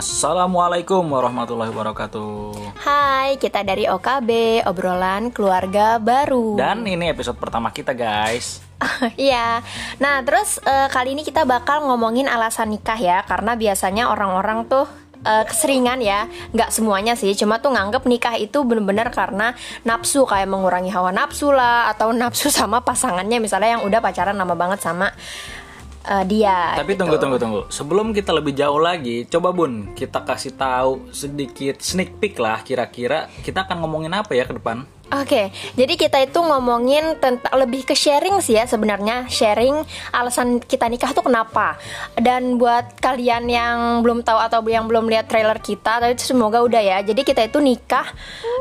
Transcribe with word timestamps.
Assalamualaikum 0.00 1.04
warahmatullahi 1.12 1.68
wabarakatuh. 1.76 2.56
Hai, 2.80 3.36
kita 3.36 3.60
dari 3.60 3.84
OKB, 3.84 4.64
obrolan 4.64 5.28
keluarga 5.28 6.00
baru. 6.00 6.56
Dan 6.56 6.88
ini 6.88 7.12
episode 7.12 7.36
pertama 7.36 7.68
kita, 7.68 7.92
guys. 7.92 8.64
Iya. 9.20 9.60
Nah, 10.00 10.24
terus 10.24 10.56
eh, 10.64 10.88
kali 10.88 11.12
ini 11.12 11.20
kita 11.20 11.44
bakal 11.44 11.84
ngomongin 11.84 12.32
alasan 12.32 12.72
nikah 12.72 12.96
ya, 12.96 13.20
karena 13.28 13.60
biasanya 13.60 14.08
orang-orang 14.08 14.64
tuh 14.72 14.88
eh, 15.20 15.44
keseringan 15.44 16.00
ya, 16.00 16.32
nggak 16.56 16.72
semuanya 16.72 17.12
sih, 17.12 17.36
cuma 17.36 17.60
tuh 17.60 17.76
nganggep 17.76 18.08
nikah 18.08 18.40
itu 18.40 18.64
bener-bener 18.64 19.12
karena 19.12 19.52
nafsu 19.84 20.24
kayak 20.24 20.48
mengurangi 20.48 20.88
hawa 20.96 21.12
nafsu 21.12 21.52
lah, 21.52 21.92
atau 21.92 22.16
nafsu 22.16 22.48
sama 22.48 22.80
pasangannya 22.80 23.36
misalnya 23.36 23.76
yang 23.76 23.84
udah 23.84 24.00
pacaran 24.00 24.32
lama 24.32 24.56
banget 24.56 24.80
sama 24.80 25.12
eh, 26.04 26.24
dia. 26.28 26.78
Tapi 26.78 26.94
gitu. 26.94 27.00
tunggu 27.04 27.16
tunggu 27.20 27.36
tunggu. 27.36 27.60
Sebelum 27.68 28.12
kita 28.14 28.32
lebih 28.32 28.56
jauh 28.56 28.80
lagi, 28.80 29.26
coba 29.28 29.52
Bun, 29.52 29.92
kita 29.92 30.24
kasih 30.24 30.54
tahu 30.56 31.12
sedikit 31.12 31.80
sneak 31.82 32.16
peek 32.22 32.40
lah 32.40 32.62
kira-kira 32.64 33.28
kita 33.44 33.66
akan 33.68 33.84
ngomongin 33.84 34.14
apa 34.14 34.32
ya 34.32 34.44
ke 34.46 34.56
depan. 34.56 34.84
Oke, 35.10 35.50
jadi 35.74 35.98
kita 35.98 36.22
itu 36.22 36.38
ngomongin 36.38 37.18
tentang 37.18 37.50
lebih 37.58 37.82
ke 37.82 37.98
sharing 37.98 38.38
sih 38.38 38.54
ya 38.54 38.62
sebenarnya 38.62 39.26
sharing 39.26 39.82
alasan 40.14 40.62
kita 40.62 40.86
nikah 40.86 41.10
tuh 41.10 41.26
kenapa. 41.26 41.74
Dan 42.14 42.62
buat 42.62 42.94
kalian 43.02 43.50
yang 43.50 44.06
belum 44.06 44.22
tahu 44.22 44.38
atau 44.38 44.62
yang 44.70 44.86
belum 44.86 45.10
lihat 45.10 45.26
trailer 45.26 45.58
kita, 45.58 45.98
tapi 45.98 46.14
semoga 46.14 46.62
udah 46.62 46.78
ya. 46.78 46.98
Jadi 47.02 47.26
kita 47.26 47.42
itu 47.42 47.58
nikah 47.58 48.06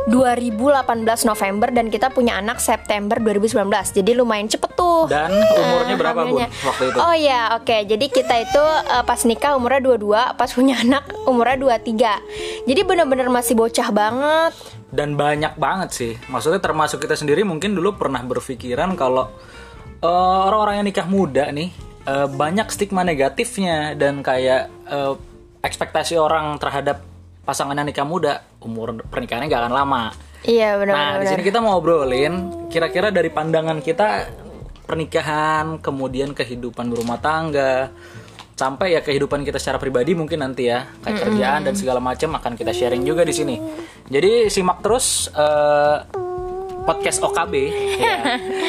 2018 0.09 1.05
November 1.29 1.69
dan 1.69 1.93
kita 1.93 2.09
punya 2.09 2.41
anak 2.41 2.57
September 2.57 3.21
2019. 3.21 3.69
Jadi 4.01 4.11
lumayan 4.17 4.49
cepet 4.49 4.73
tuh. 4.73 5.05
Dan 5.05 5.29
umurnya 5.29 5.93
eh, 5.93 5.99
berapa, 6.01 6.17
Bun, 6.17 6.25
hamilnya. 6.33 6.49
waktu 6.65 6.83
itu? 6.89 6.97
Oh 6.97 7.13
iya, 7.13 7.41
oke. 7.61 7.77
Jadi 7.85 8.05
kita 8.09 8.35
itu 8.41 8.63
eh, 8.89 9.03
pas 9.05 9.21
nikah 9.21 9.53
umurnya 9.53 9.85
22, 9.85 10.33
pas 10.33 10.49
punya 10.49 10.75
anak 10.83 11.13
umurnya 11.29 11.77
23. 11.77 12.65
Jadi 12.65 12.81
bener-bener 12.81 13.29
masih 13.29 13.53
bocah 13.53 13.93
banget. 13.93 14.78
Dan 14.89 15.13
banyak 15.13 15.55
banget 15.55 15.89
sih. 15.93 16.13
Maksudnya 16.29 16.57
termasuk 16.57 17.01
kita 17.05 17.13
sendiri 17.13 17.45
mungkin 17.45 17.77
dulu 17.77 17.93
pernah 17.95 18.25
berpikiran 18.25 18.97
kalau 18.97 19.29
eh, 20.01 20.39
orang-orang 20.49 20.81
yang 20.81 20.87
nikah 20.89 21.07
muda 21.07 21.45
nih 21.53 21.69
eh, 22.09 22.27
banyak 22.27 22.67
stigma 22.73 23.05
negatifnya 23.05 23.93
dan 23.93 24.25
kayak 24.25 24.69
eh, 24.89 25.13
ekspektasi 25.61 26.15
orang 26.15 26.57
terhadap 26.57 27.03
pasangan 27.43 27.73
yang 27.73 27.89
nikah 27.89 28.05
muda 28.05 28.45
umur 28.61 29.01
pernikahannya 29.09 29.49
gak 29.49 29.61
akan 29.65 29.73
lama. 29.73 30.03
Iya 30.39 30.79
benar 30.79 30.95
Nah, 30.95 31.11
di 31.19 31.25
sini 31.27 31.41
kita 31.43 31.59
mau 31.59 31.75
obrolin 31.81 32.67
kira-kira 32.71 33.11
dari 33.11 33.27
pandangan 33.27 33.83
kita 33.83 34.29
pernikahan, 34.87 35.83
kemudian 35.83 36.33
kehidupan 36.33 36.89
berumah 36.89 37.19
tangga, 37.21 37.93
sampai 38.57 38.97
ya 38.97 39.05
kehidupan 39.05 39.45
kita 39.45 39.61
secara 39.61 39.77
pribadi 39.77 40.17
mungkin 40.17 40.41
nanti 40.41 40.65
ya, 40.65 40.89
kayak 41.05 41.29
kerjaan 41.29 41.61
dan 41.69 41.75
segala 41.77 42.01
macam 42.01 42.33
akan 42.39 42.57
kita 42.57 42.73
sharing 42.73 43.05
juga 43.05 43.21
di 43.21 43.33
sini. 43.35 43.55
Jadi 44.09 44.49
simak 44.49 44.81
terus 44.81 45.29
eh, 45.37 45.97
podcast 46.81 47.21
OKB 47.21 47.53
ya, 48.01 48.17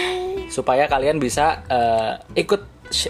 supaya 0.56 0.84
kalian 0.84 1.16
bisa 1.16 1.64
eh, 1.64 2.44
ikut 2.44 2.60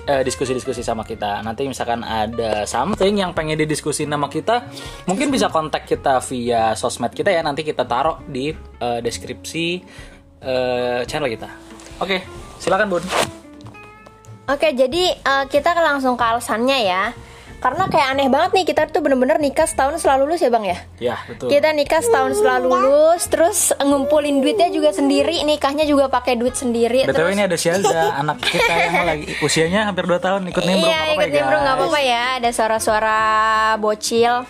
eh, 0.06 0.22
diskusi-diskusi 0.22 0.86
sama 0.86 1.02
kita. 1.02 1.42
Nanti 1.42 1.66
misalkan 1.66 2.06
ada 2.06 2.62
something 2.70 3.18
yang 3.18 3.34
pengen 3.34 3.58
didiskusin 3.58 4.06
sama 4.06 4.30
kita, 4.30 4.62
mungkin 5.10 5.34
bisa 5.34 5.50
kontak 5.50 5.90
kita 5.90 6.22
via 6.30 6.78
sosmed 6.78 7.10
kita 7.10 7.34
ya. 7.34 7.42
Nanti 7.42 7.66
kita 7.66 7.82
taruh 7.82 8.22
di 8.30 8.54
eh, 8.54 9.00
deskripsi 9.02 9.66
eh, 10.38 11.02
channel 11.10 11.26
kita. 11.34 11.50
Oke, 11.98 12.22
silakan 12.62 12.94
Bun. 12.94 13.04
Oke, 14.46 14.70
jadi 14.70 15.18
eh, 15.18 15.44
kita 15.50 15.74
langsung 15.82 16.14
ke 16.14 16.22
alasannya 16.22 16.78
ya. 16.86 17.10
Karena 17.60 17.84
kayak 17.92 18.16
aneh 18.16 18.28
banget 18.32 18.50
nih 18.56 18.64
kita 18.72 18.88
tuh 18.88 19.04
bener-bener 19.04 19.36
nikah 19.36 19.68
setahun 19.68 20.00
setelah 20.00 20.24
lulus 20.24 20.40
ya 20.40 20.48
bang 20.48 20.64
ya. 20.64 20.78
Ya, 20.96 21.16
betul. 21.28 21.52
Kita 21.52 21.76
nikah 21.76 22.00
setahun 22.00 22.40
setelah 22.40 22.58
lulus, 22.64 23.22
terus 23.28 23.58
ngumpulin 23.76 24.40
duitnya 24.40 24.72
juga 24.72 24.96
sendiri, 24.96 25.44
nikahnya 25.44 25.84
juga 25.84 26.08
pakai 26.08 26.40
duit 26.40 26.56
sendiri. 26.56 27.04
BTW 27.04 27.12
terus 27.12 27.36
ini 27.36 27.44
ada 27.44 27.56
Syaza, 27.60 28.04
anak 28.24 28.40
kita 28.40 28.72
yang 28.72 29.04
lagi 29.04 29.28
usianya 29.44 29.92
hampir 29.92 30.08
2 30.08 30.16
tahun 30.24 30.40
ikut 30.48 30.62
nimbrung 30.64 30.88
iya 30.88 31.12
ikut 31.12 31.28
nimbrung 31.28 31.60
nggak 31.60 31.76
apa-apa 31.76 32.00
ya, 32.00 32.24
ada 32.40 32.48
suara-suara 32.48 33.20
bocil. 33.76 34.48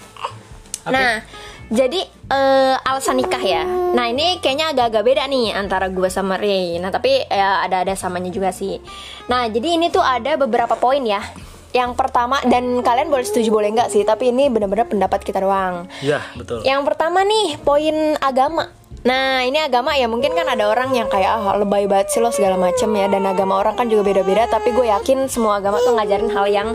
Nah, 0.87 1.26
jadi 1.70 2.00
eh, 2.31 2.75
alasan 2.87 3.19
nikah 3.19 3.43
ya. 3.43 3.62
Nah 3.66 4.06
ini 4.06 4.38
kayaknya 4.38 4.70
agak-agak 4.70 5.03
beda 5.03 5.22
nih 5.26 5.54
antara 5.54 5.91
gue 5.91 6.06
sama 6.06 6.38
Ray. 6.38 6.78
Nah 6.78 6.94
tapi 6.94 7.26
ya, 7.26 7.66
ada-ada 7.66 7.94
samanya 7.99 8.31
juga 8.31 8.54
sih. 8.54 8.78
Nah 9.26 9.50
jadi 9.50 9.78
ini 9.78 9.91
tuh 9.91 10.03
ada 10.03 10.38
beberapa 10.38 10.78
poin 10.78 11.03
ya. 11.03 11.22
Yang 11.70 11.92
pertama 11.94 12.42
dan 12.47 12.82
kalian 12.82 13.08
boleh 13.08 13.26
setuju 13.26 13.48
boleh 13.54 13.70
nggak 13.75 13.91
sih. 13.94 14.03
Tapi 14.03 14.34
ini 14.34 14.50
benar-benar 14.50 14.91
pendapat 14.91 15.22
kita 15.22 15.42
doang. 15.42 15.86
Ya, 16.03 16.22
betul. 16.34 16.66
Yang 16.66 16.82
pertama 16.86 17.22
nih 17.22 17.58
poin 17.62 18.19
agama. 18.19 18.75
Nah 19.00 19.41
ini 19.48 19.56
agama 19.56 19.97
ya 19.97 20.04
mungkin 20.12 20.36
kan 20.36 20.44
ada 20.44 20.69
orang 20.69 20.92
yang 20.92 21.08
kayak 21.08 21.41
ah, 21.41 21.56
lebay 21.56 21.88
banget 21.88 22.12
sih 22.12 22.20
lo 22.20 22.28
segala 22.28 22.60
macem 22.60 22.92
ya 22.92 23.08
dan 23.08 23.25
agama 23.25 23.56
orang 23.56 23.72
kan 23.72 23.88
juga 23.88 24.12
beda-beda 24.12 24.44
tapi 24.44 24.76
gue 24.76 24.92
yakin 24.92 25.25
semua 25.25 25.56
agama 25.56 25.81
tuh 25.81 25.97
ngajarin 25.97 26.28
hal 26.28 26.47
yang 26.53 26.69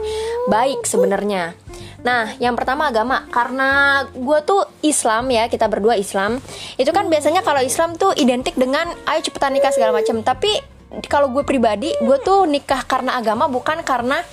baik 0.50 0.90
sebenarnya. 0.90 1.54
Nah 2.02 2.34
yang 2.42 2.58
pertama 2.58 2.90
agama 2.90 3.30
karena 3.30 4.02
gue 4.10 4.40
tuh 4.42 4.66
Islam 4.82 5.30
ya 5.30 5.46
kita 5.46 5.70
berdua 5.70 6.02
Islam 6.02 6.42
itu 6.82 6.90
kan 6.90 7.14
biasanya 7.14 7.46
kalau 7.46 7.62
Islam 7.62 7.94
tuh 7.94 8.18
identik 8.18 8.58
dengan 8.58 8.90
ayo 9.06 9.22
cepetan 9.22 9.54
nikah 9.54 9.70
segala 9.70 9.94
macem 9.94 10.26
tapi 10.26 10.50
kalau 11.06 11.30
gue 11.30 11.46
pribadi 11.46 11.94
gue 12.02 12.18
tuh 12.26 12.50
nikah 12.50 12.90
karena 12.90 13.22
agama 13.22 13.46
bukan 13.46 13.86
karena 13.86 14.26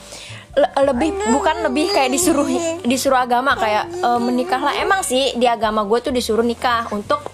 le- 0.52 0.72
lebih 0.84 1.10
bukan 1.32 1.64
lebih 1.64 1.90
kayak 1.90 2.12
disuruh 2.12 2.44
disuruh 2.84 3.16
agama 3.16 3.56
kayak 3.56 3.88
e, 3.88 4.08
menikahlah 4.20 4.76
emang 4.76 5.00
sih 5.00 5.32
di 5.34 5.48
agama 5.48 5.84
gue 5.88 5.98
tuh 6.00 6.12
disuruh 6.12 6.44
nikah 6.44 6.92
untuk 6.92 7.24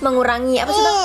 mengurangi 0.00 0.60
apa 0.60 0.70
sih 0.70 0.82
bang? 0.82 0.98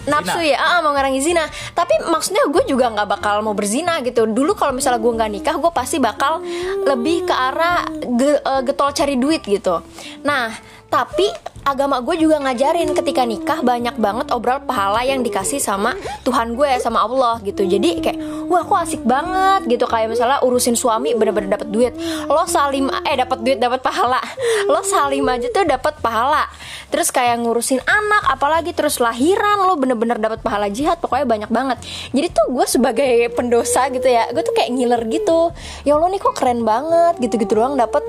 Nafsu 0.00 0.40
ya 0.40 0.56
ah 0.56 0.78
mengurangi 0.80 1.20
zina. 1.20 1.44
Tapi 1.72 2.08
maksudnya 2.08 2.48
gue 2.48 2.64
juga 2.64 2.88
nggak 2.88 3.08
bakal 3.08 3.44
mau 3.44 3.52
berzina 3.52 4.00
gitu. 4.00 4.24
Dulu 4.24 4.56
kalau 4.56 4.72
misalnya 4.72 5.00
gue 5.00 5.12
nggak 5.12 5.30
nikah 5.30 5.56
gue 5.60 5.72
pasti 5.72 6.00
bakal 6.00 6.40
lebih 6.84 7.28
ke 7.28 7.34
arah 7.36 7.84
ge- 8.16 8.40
eh, 8.40 8.62
getol 8.64 8.90
cari 8.92 9.16
duit 9.16 9.44
gitu. 9.44 9.84
Nah 10.24 10.52
tapi 10.88 11.28
agama 11.64 12.00
gue 12.00 12.16
juga 12.16 12.40
ngajarin 12.40 12.92
ketika 12.96 13.22
nikah 13.28 13.60
banyak 13.60 13.94
banget 14.00 14.26
obrol 14.32 14.58
pahala 14.64 15.04
yang 15.04 15.20
dikasih 15.20 15.60
sama 15.60 15.94
Tuhan 16.24 16.56
gue 16.56 16.70
sama 16.80 17.04
Allah 17.04 17.38
gitu. 17.44 17.64
Jadi 17.64 18.00
kayak 18.00 18.18
wah 18.48 18.64
aku 18.64 18.74
asik 18.78 19.02
banget 19.04 19.68
gitu. 19.68 19.84
Kayak 19.84 20.16
misalnya 20.16 20.38
urusin 20.42 20.74
suami 20.74 21.12
bener-bener 21.12 21.52
dapat 21.52 21.68
duit. 21.68 21.92
Lo 22.26 22.44
salim 22.48 22.88
eh 23.04 23.16
dapat 23.16 23.38
duit 23.44 23.58
dapat 23.60 23.80
pahala. 23.84 24.20
Lo 24.72 24.80
salim 24.82 25.26
aja 25.28 25.46
tuh 25.52 25.64
dapat 25.68 25.94
pahala. 26.00 26.48
Terus 26.90 27.12
kayak 27.14 27.42
ngurusin 27.44 27.80
anak 27.86 28.26
apalagi 28.26 28.74
terus 28.74 28.98
lahiran 28.98 29.62
lo 29.62 29.78
bener-bener 29.78 30.18
dapat 30.18 30.42
pahala 30.42 30.66
jihad 30.66 30.98
pokoknya 30.98 31.26
banyak 31.26 31.50
banget. 31.50 31.78
Jadi 32.10 32.26
tuh 32.34 32.46
gue 32.50 32.66
sebagai 32.66 33.12
pendosa 33.36 33.86
gitu 33.94 34.06
ya 34.10 34.26
gue 34.34 34.42
tuh 34.42 34.54
kayak 34.56 34.74
ngiler 34.74 35.02
gitu. 35.06 35.54
Ya 35.86 35.94
Allah 35.94 36.10
nih 36.10 36.20
kok 36.20 36.34
keren 36.34 36.66
banget 36.66 37.22
gitu-gitu 37.22 37.62
doang 37.62 37.78
dapat 37.78 38.02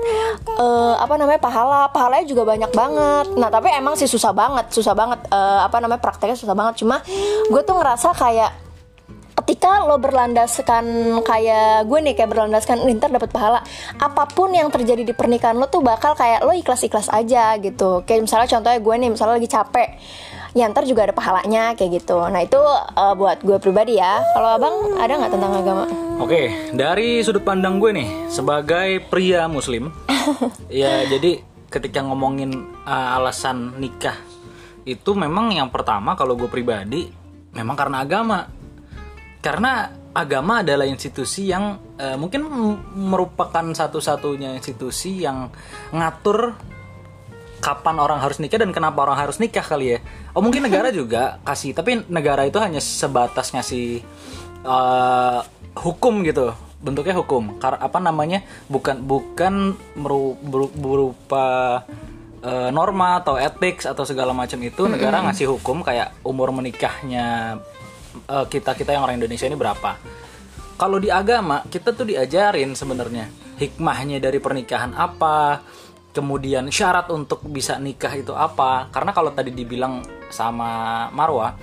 eh, 0.58 0.94
apa 0.98 1.14
namanya 1.14 1.38
pahala. 1.38 1.80
Pahalanya 1.94 2.26
juga 2.26 2.42
banyak 2.42 2.70
banget 2.74 3.26
nah 3.42 3.50
tapi 3.50 3.74
emang 3.74 3.98
sih 3.98 4.06
susah 4.06 4.30
banget 4.30 4.70
susah 4.70 4.94
banget 4.94 5.26
eh, 5.26 5.60
apa 5.66 5.82
namanya 5.82 5.98
prakteknya 5.98 6.38
susah 6.38 6.54
banget. 6.54 6.86
Cuma 6.86 7.02
gue 7.50 7.62
tuh 7.66 7.74
ngerasa 7.74 8.14
kayak 8.14 8.52
ketika 9.42 9.82
lo 9.82 9.98
berlandaskan 9.98 11.18
kayak 11.26 11.90
gue 11.90 11.98
nih 11.98 12.14
kayak 12.14 12.30
berlandaskan 12.30 12.86
"Nih, 12.86 12.94
ntar 13.02 13.10
dapat 13.10 13.34
pahala. 13.34 13.66
Apa 13.98 14.30
pun 14.30 14.54
yang 14.54 14.70
terjadi 14.70 15.02
di 15.02 15.10
pernikahan 15.10 15.58
lo 15.58 15.66
tuh 15.66 15.82
bakal 15.82 16.14
kayak 16.14 16.46
lo 16.46 16.54
ikhlas 16.54 16.86
ikhlas 16.86 17.10
aja 17.10 17.58
gitu. 17.58 18.06
Kayak 18.06 18.30
misalnya 18.30 18.46
contohnya 18.46 18.78
gue 18.78 18.94
nih 19.02 19.10
misalnya 19.10 19.34
lagi 19.42 19.50
capek 19.50 19.90
ya 20.52 20.68
ntar 20.68 20.84
juga 20.84 21.08
ada 21.08 21.14
pahalanya 21.16 21.72
kayak 21.74 22.04
gitu. 22.04 22.22
Nah 22.28 22.40
itu 22.44 22.60
eh, 22.94 23.14
buat 23.18 23.42
gue 23.42 23.58
pribadi 23.58 23.98
ya. 23.98 24.22
Kalau 24.36 24.48
abang 24.54 24.74
ada 25.00 25.12
nggak 25.18 25.32
tentang 25.34 25.52
agama? 25.58 25.84
Oke, 26.22 26.70
dari 26.70 27.18
sudut 27.26 27.42
pandang 27.42 27.82
gue 27.82 27.90
nih 27.98 28.08
sebagai 28.30 29.02
pria 29.10 29.50
muslim, 29.50 29.90
ya 30.70 31.02
jadi 31.10 31.42
ketika 31.72 32.04
ngomongin 32.04 32.68
uh, 32.84 33.16
alasan 33.16 33.80
nikah 33.80 34.14
itu 34.84 35.14
memang 35.14 35.54
yang 35.54 35.72
pertama 35.72 36.12
kalau 36.18 36.36
gue 36.36 36.50
pribadi 36.50 37.08
memang 37.56 37.76
karena 37.76 38.02
agama. 38.02 38.48
Karena 39.42 39.90
agama 40.14 40.62
adalah 40.62 40.86
institusi 40.86 41.50
yang 41.50 41.78
uh, 41.98 42.16
mungkin 42.20 42.46
merupakan 42.94 43.64
satu-satunya 43.72 44.54
institusi 44.54 45.24
yang 45.24 45.50
ngatur 45.90 46.54
kapan 47.62 48.02
orang 48.02 48.18
harus 48.18 48.42
nikah 48.42 48.58
dan 48.58 48.74
kenapa 48.74 49.06
orang 49.06 49.18
harus 49.18 49.38
nikah 49.38 49.62
kali 49.62 49.96
ya. 49.96 49.98
Oh 50.34 50.42
mungkin 50.42 50.66
negara 50.66 50.90
juga 51.00 51.38
kasih, 51.46 51.74
tapi 51.74 52.02
negara 52.10 52.46
itu 52.46 52.58
hanya 52.58 52.82
sebatas 52.82 53.54
ngasih 53.54 54.02
eh, 54.66 55.40
hukum 55.78 56.26
gitu, 56.26 56.50
bentuknya 56.82 57.14
hukum. 57.16 57.56
Kar 57.62 57.78
apa 57.78 57.98
namanya? 58.02 58.42
Bukan 58.66 59.06
bukan 59.06 59.78
meru- 59.96 60.38
beru- 60.42 60.74
berupa 60.74 61.46
eh, 62.42 62.68
norma 62.74 63.22
atau 63.22 63.38
etik 63.38 63.86
atau 63.86 64.02
segala 64.02 64.34
macam 64.34 64.58
itu 64.60 64.84
negara 64.90 65.22
ngasih 65.24 65.46
hukum 65.56 65.86
kayak 65.86 66.18
umur 66.26 66.50
menikahnya 66.50 67.58
kita 68.28 68.76
kita 68.76 68.92
yang 68.92 69.08
orang 69.08 69.16
Indonesia 69.16 69.48
ini 69.48 69.56
berapa. 69.56 69.96
Kalau 70.76 71.00
di 71.00 71.08
agama 71.08 71.64
kita 71.64 71.96
tuh 71.96 72.04
diajarin 72.04 72.76
sebenarnya 72.76 73.30
hikmahnya 73.56 74.20
dari 74.20 74.36
pernikahan 74.36 74.92
apa, 74.92 75.64
kemudian 76.12 76.68
syarat 76.68 77.08
untuk 77.08 77.40
bisa 77.48 77.80
nikah 77.80 78.12
itu 78.12 78.36
apa 78.36 78.92
karena 78.92 79.10
kalau 79.16 79.32
tadi 79.32 79.50
dibilang 79.50 80.04
sama 80.28 81.08
Marwa 81.10 81.56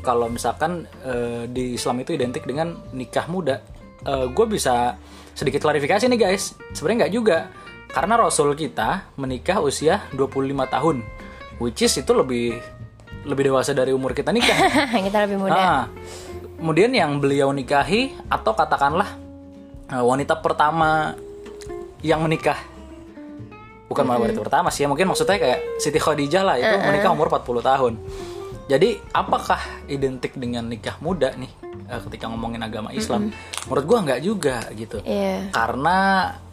kalau 0.00 0.32
misalkan 0.32 0.88
eh, 1.04 1.44
di 1.48 1.76
Islam 1.76 2.00
itu 2.00 2.16
identik 2.16 2.48
dengan 2.48 2.72
nikah 2.96 3.28
muda 3.28 3.60
gue 4.04 4.46
bisa 4.46 5.00
sedikit 5.32 5.64
klarifikasi 5.64 6.04
nih 6.06 6.20
guys. 6.20 6.54
Sebenarnya 6.76 7.08
nggak 7.08 7.14
juga. 7.14 7.38
Karena 7.94 8.18
Rasul 8.18 8.52
kita 8.58 9.14
menikah 9.14 9.62
usia 9.62 10.02
25 10.12 10.50
tahun 10.66 10.96
which 11.62 11.86
is 11.86 11.94
itu 11.94 12.10
lebih 12.10 12.58
lebih 13.24 13.52
dewasa 13.52 13.72
dari 13.72 13.94
umur 13.94 14.12
kita 14.12 14.30
nikah. 14.34 14.56
Kita 15.08 15.18
lebih 15.24 15.40
muda. 15.40 15.56
Ah, 15.56 15.82
kemudian 16.60 16.92
yang 16.92 17.16
beliau 17.18 17.48
nikahi 17.56 18.12
atau 18.28 18.52
katakanlah 18.52 19.08
eh, 19.88 20.04
wanita 20.04 20.44
pertama 20.44 21.16
yang 22.04 22.20
menikah. 22.20 22.60
Bukan 23.88 24.04
malah 24.04 24.28
wanita 24.28 24.40
pertama 24.44 24.68
sih, 24.68 24.84
ya. 24.84 24.88
Mungkin 24.92 25.08
maksudnya 25.08 25.40
kayak 25.40 25.80
Siti 25.80 26.00
Khadijah 26.00 26.42
lah 26.44 26.56
itu 26.60 26.74
menikah 26.84 27.12
umur 27.16 27.32
40 27.32 27.64
tahun. 27.64 27.92
Jadi, 28.64 28.96
apakah 29.12 29.60
identik 29.92 30.40
dengan 30.40 30.64
nikah 30.64 30.96
muda 31.04 31.36
nih 31.36 31.52
eh, 31.90 32.00
ketika 32.08 32.32
ngomongin 32.32 32.64
agama 32.64 32.96
Islam? 32.96 33.28
Menurut 33.68 33.84
gua 33.84 33.98
nggak 34.00 34.20
juga 34.24 34.64
gitu. 34.72 35.04
Iya. 35.04 35.52
Karena 35.52 35.98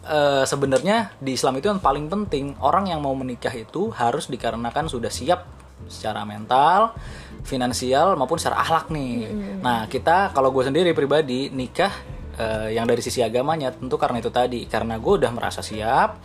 eh, 0.04 0.44
sebenarnya 0.44 1.16
di 1.16 1.32
Islam 1.32 1.56
itu 1.56 1.72
yang 1.72 1.80
paling 1.80 2.12
penting 2.12 2.52
orang 2.60 2.92
yang 2.92 3.00
mau 3.00 3.16
menikah 3.16 3.52
itu 3.56 3.88
harus 3.96 4.28
dikarenakan 4.28 4.92
sudah 4.92 5.08
siap 5.08 5.62
secara 5.88 6.22
mental, 6.22 6.94
finansial 7.42 8.14
maupun 8.14 8.38
secara 8.38 8.62
akhlak 8.62 8.92
nih. 8.92 9.32
Nah 9.64 9.88
kita 9.90 10.30
kalau 10.30 10.54
gue 10.54 10.62
sendiri 10.68 10.94
pribadi 10.94 11.50
nikah 11.50 11.90
eh, 12.38 12.76
yang 12.76 12.86
dari 12.86 13.02
sisi 13.02 13.24
agamanya 13.24 13.72
tentu 13.74 13.96
karena 13.98 14.22
itu 14.22 14.30
tadi 14.30 14.68
karena 14.68 15.00
gue 15.00 15.12
udah 15.18 15.32
merasa 15.34 15.60
siap 15.64 16.20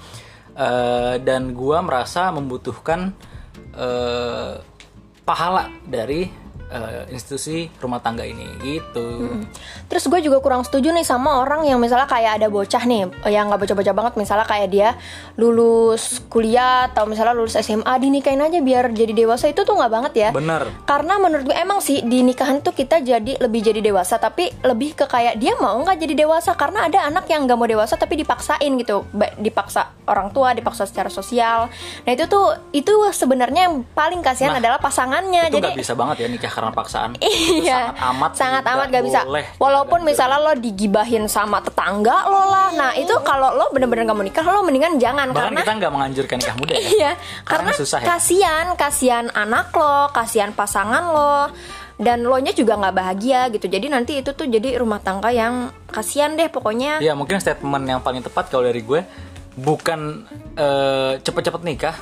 eh, 0.54 1.16
dan 1.24 1.56
gue 1.56 1.78
merasa 1.81 2.30
membutuhkan 2.36 3.13
pahala 5.27 5.68
dari 5.83 6.47
eh, 6.68 7.08
institusi 7.16 7.72
rumah 7.80 8.04
tangga 8.04 8.28
ini 8.28 8.46
gitu. 8.60 9.31
Terus 9.88 10.04
gue 10.12 10.19
juga 10.19 10.44
kurang 10.44 10.68
setuju 10.68 10.92
nih 10.92 11.08
sama 11.08 11.40
orang 11.40 11.64
yang 11.64 11.80
misalnya 11.80 12.10
kayak 12.12 12.44
ada 12.44 12.48
bocah 12.52 12.84
nih 12.84 13.08
yang 13.31 13.48
nggak 13.48 13.62
bocah-bocah 13.64 13.96
banget 13.96 14.14
misalnya 14.19 14.44
kayak 14.44 14.68
dia 14.68 14.90
lulus 15.40 16.19
kuliah 16.28 16.92
atau 16.92 17.08
misalnya 17.08 17.31
lulus 17.31 17.56
SMA 17.56 17.94
dinikahin 18.04 18.44
aja 18.44 18.60
biar 18.60 18.92
jadi 18.92 19.16
dewasa 19.16 19.48
itu 19.48 19.64
tuh 19.64 19.80
nggak 19.80 19.92
banget 19.92 20.14
ya. 20.18 20.30
Bener. 20.36 20.68
Karena 20.84 21.16
menurut 21.16 21.48
gue 21.48 21.56
emang 21.56 21.80
sih 21.80 22.04
di 22.04 22.19
nikahan 22.25 22.60
tuh 22.60 22.75
kita 22.75 23.00
jadi 23.00 23.40
lebih 23.40 23.63
jadi 23.63 23.80
dewasa 23.80 24.20
tapi 24.20 24.52
lebih 24.68 25.00
ke 25.00 25.08
kayak 25.08 25.40
dia 25.40 25.56
mau 25.56 25.80
nggak 25.80 25.98
jadi 26.04 26.28
dewasa 26.28 26.52
karena 26.60 26.92
ada 26.92 27.08
anak 27.08 27.31
yang 27.31 27.48
nggak 27.48 27.56
mau 27.56 27.70
dewasa 27.70 27.96
tapi 27.96 28.20
dipaksain 28.20 28.75
gitu 28.75 29.08
dipaksa 29.40 29.96
orang 30.04 30.36
tua 30.36 30.52
dipaksa 30.52 30.84
secara 30.84 31.08
sosial. 31.08 31.72
Nah 32.04 32.12
itu 32.12 32.28
tuh 32.28 32.52
itu 32.75 32.92
sebenarnya 33.16 33.72
yang 33.72 33.88
paling 33.96 34.20
kasihan 34.20 34.58
Nah, 34.58 34.63
adalah 34.63 34.80
pasangannya. 34.81 35.54
Itu 35.54 35.62
jadi 35.62 35.70
nggak 35.70 35.81
bisa 35.86 35.94
banget 35.94 36.25
ya 36.25 36.28
nikah 36.31 36.50
karena 36.57 36.74
paksaan. 36.74 37.12
Iya, 37.57 37.94
sangat 37.94 37.98
amat 38.01 38.31
sangat 38.33 38.62
tidak 38.65 38.74
amat 38.74 38.88
gak 38.89 39.04
bisa. 39.06 39.19
boleh 39.24 39.45
Walaupun 39.62 40.00
diganjel. 40.01 40.09
misalnya 40.09 40.39
lo 40.42 40.54
digibahin 40.57 41.24
sama 41.30 41.57
tetangga 41.62 42.18
lo 42.25 42.44
lah, 42.50 42.69
nah 42.74 42.92
itu 42.98 43.13
kalau 43.21 43.54
lo 43.54 43.69
bener-bener 43.69 44.09
gak 44.09 44.18
mau 44.18 44.25
nikah, 44.25 44.45
lo 44.45 44.65
mendingan 44.65 44.98
jangan 44.98 45.30
Bahkan 45.30 45.54
karena 45.54 45.62
kita 45.62 45.74
nggak 45.77 45.94
menganjurkan 45.94 46.36
nikah 46.42 46.56
muda 46.57 46.74
ya. 46.74 46.89
iya, 46.98 47.12
karena 47.45 47.71
susah 47.77 48.00
ya. 48.01 48.07
kasihan, 48.18 48.65
kasihan 48.74 49.25
anak 49.38 49.69
lo, 49.77 50.09
kasihan 50.09 50.51
pasangan 50.57 51.04
lo, 51.13 51.54
dan 52.01 52.25
lo 52.25 52.38
nya 52.42 52.54
juga 52.54 52.77
nggak 52.77 52.95
bahagia 52.95 53.42
gitu. 53.53 53.65
Jadi 53.69 53.88
nanti 53.89 54.21
itu 54.21 54.33
tuh 54.33 54.50
jadi 54.50 54.81
rumah 54.81 55.01
tangga 55.01 55.30
yang 55.30 55.69
kasihan 55.89 56.33
deh 56.33 56.50
pokoknya. 56.50 57.01
Ya 57.01 57.13
mungkin 57.13 57.38
statement 57.38 57.86
yang 57.86 58.01
paling 58.01 58.25
tepat 58.25 58.50
kalau 58.50 58.65
dari 58.65 58.81
gue 58.81 59.01
bukan 59.57 60.30
eh, 60.53 61.13
cepet-cepet 61.21 61.62
nikah, 61.65 61.95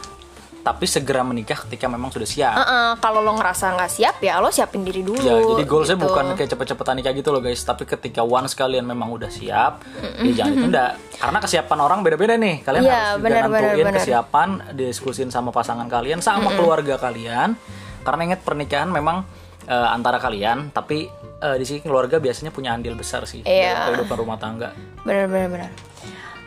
tapi 0.66 0.90
segera 0.90 1.22
menikah 1.22 1.54
ketika 1.62 1.86
memang 1.86 2.10
sudah 2.10 2.26
siap. 2.26 2.58
Heeh, 2.58 2.90
kalau 2.98 3.22
lo 3.22 3.38
ngerasa 3.38 3.78
nggak 3.78 3.92
siap 3.92 4.16
ya 4.18 4.42
lo 4.42 4.50
siapin 4.50 4.82
diri 4.82 5.06
dulu. 5.06 5.22
Ya, 5.22 5.38
jadi 5.38 5.62
goalsnya 5.64 5.94
gitu. 5.94 6.10
bukan 6.10 6.26
kayak 6.34 6.50
cepet-cepetan 6.50 6.98
nikah 6.98 7.14
gitu 7.14 7.30
loh 7.30 7.38
guys, 7.38 7.62
tapi 7.62 7.86
ketika 7.86 8.26
once 8.26 8.58
kalian 8.58 8.82
memang 8.82 9.14
udah 9.14 9.30
siap, 9.30 9.86
ya 10.20 10.32
jangan 10.34 10.52
ditunda. 10.58 10.86
Karena 11.16 11.38
kesiapan 11.38 11.80
orang 11.80 12.00
beda-beda 12.02 12.34
nih. 12.34 12.66
Kalian 12.66 12.82
Iya, 12.82 12.90
harus 12.90 13.06
juga 13.14 13.22
benar, 13.22 13.42
nentuin 13.46 13.86
benar. 13.86 13.96
kesiapan, 13.96 14.50
diskusin 14.74 15.30
sama 15.30 15.54
pasangan 15.54 15.86
kalian, 15.86 16.18
sama 16.20 16.50
keluarga 16.52 16.98
kalian. 16.98 17.54
Karena 18.02 18.22
ingat 18.26 18.42
pernikahan 18.42 18.90
memang 18.90 19.22
eh, 19.66 19.88
antara 19.88 20.18
kalian, 20.18 20.74
tapi 20.74 21.06
eh, 21.40 21.56
di 21.56 21.66
sini 21.66 21.80
keluarga 21.80 22.18
biasanya 22.18 22.50
punya 22.50 22.74
andil 22.74 22.94
besar 22.94 23.22
sih 23.26 23.42
Iya. 23.42 23.70
dalam 23.86 24.02
kehidupan 24.02 24.18
rumah 24.18 24.38
tangga. 24.38 24.74
bener 25.06 25.30
bener 25.30 25.50
bener 25.52 25.72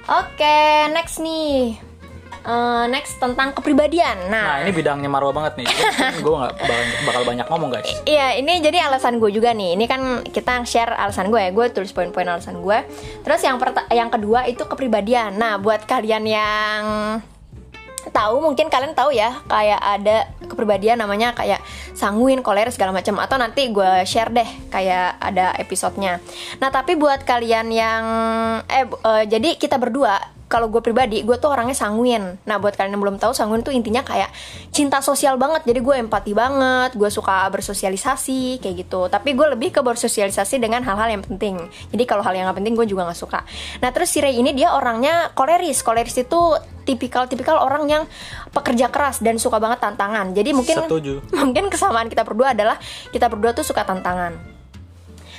oke 0.06 0.58
next 0.90 1.18
nih 1.18 1.78
Eh, 2.48 2.84
next 2.88 3.18
tentang 3.18 3.50
kepribadian 3.50 4.30
Nah 4.30 4.56
nah, 4.56 4.56
ini 4.62 4.70
bidangnya 4.70 5.10
Marwa 5.10 5.34
banget 5.34 5.64
nih. 5.64 5.68
gue 6.24 6.34
nggak 6.38 6.54
bakal, 6.54 6.78
bakal 7.04 7.22
banyak 7.26 7.46
ngomong 7.50 7.70
guys. 7.74 7.90
Iya, 8.06 8.38
ini 8.38 8.62
jadi 8.62 8.88
alasan 8.88 9.18
gue 9.18 9.30
juga 9.34 9.52
nih. 9.52 9.74
Ini 9.74 9.84
kan 9.84 10.22
kita 10.24 10.62
share 10.64 10.94
alasan 10.94 11.28
gue 11.28 11.40
ya. 11.40 11.50
Gue 11.50 11.68
tulis 11.74 11.90
poin-poin 11.92 12.24
alasan 12.24 12.62
gue. 12.62 12.78
Terus 13.26 13.40
yang 13.44 13.60
yang 13.92 14.08
kedua 14.08 14.46
itu 14.46 14.64
kepribadian. 14.64 15.36
Nah, 15.36 15.60
buat 15.60 15.84
kalian 15.84 16.24
yang 16.24 16.82
tahu 18.08 18.40
mungkin 18.40 18.72
kalian 18.72 18.96
tahu 18.96 19.12
ya 19.12 19.44
kayak 19.44 19.80
ada 19.84 20.32
kepribadian 20.48 20.96
namanya 20.96 21.36
kayak 21.36 21.60
sanguin, 21.92 22.40
koleris 22.40 22.78
segala 22.78 22.96
macam 22.96 23.20
atau 23.20 23.36
nanti 23.36 23.68
gue 23.68 24.06
share 24.08 24.32
deh 24.32 24.48
kayak 24.72 25.20
ada 25.20 25.52
episodenya. 25.60 26.22
Nah 26.56 26.72
tapi 26.72 26.96
buat 26.96 27.28
kalian 27.28 27.68
yang 27.68 28.04
eh 28.64 28.88
eh, 28.88 29.24
jadi 29.28 29.60
kita 29.60 29.76
berdua 29.76 30.37
kalau 30.48 30.72
gue 30.72 30.80
pribadi 30.80 31.20
gue 31.22 31.36
tuh 31.36 31.52
orangnya 31.52 31.76
sanguin. 31.76 32.40
Nah 32.48 32.56
buat 32.56 32.72
kalian 32.74 32.96
yang 32.96 33.02
belum 33.04 33.16
tahu 33.20 33.36
sanguin 33.36 33.60
tuh 33.60 33.70
intinya 33.70 34.00
kayak 34.00 34.32
cinta 34.72 35.04
sosial 35.04 35.36
banget. 35.36 35.68
Jadi 35.68 35.80
gue 35.84 35.94
empati 36.00 36.32
banget, 36.32 36.96
gue 36.96 37.10
suka 37.12 37.44
bersosialisasi 37.52 38.58
kayak 38.64 38.88
gitu. 38.88 39.12
Tapi 39.12 39.36
gue 39.36 39.46
lebih 39.52 39.70
ke 39.70 39.84
bersosialisasi 39.84 40.56
dengan 40.56 40.80
hal-hal 40.82 41.20
yang 41.20 41.22
penting. 41.22 41.60
Jadi 41.92 42.04
kalau 42.08 42.24
hal 42.24 42.32
yang 42.32 42.48
gak 42.48 42.58
penting 42.64 42.74
gue 42.74 42.88
juga 42.88 43.04
nggak 43.06 43.20
suka. 43.20 43.44
Nah 43.84 43.92
terus 43.92 44.08
si 44.08 44.24
Ray 44.24 44.40
ini 44.40 44.56
dia 44.56 44.72
orangnya 44.72 45.30
koleris. 45.36 45.84
Koleris 45.84 46.16
itu 46.16 46.40
tipikal-tipikal 46.88 47.60
orang 47.60 47.84
yang 47.84 48.02
pekerja 48.48 48.88
keras 48.88 49.20
dan 49.20 49.36
suka 49.36 49.60
banget 49.60 49.84
tantangan. 49.84 50.32
Jadi 50.32 50.56
mungkin 50.56 50.88
Setuju. 50.88 51.14
mungkin 51.44 51.68
kesamaan 51.68 52.08
kita 52.08 52.24
berdua 52.24 52.56
adalah 52.56 52.80
kita 53.12 53.28
berdua 53.28 53.52
tuh 53.52 53.68
suka 53.68 53.84
tantangan. 53.84 54.57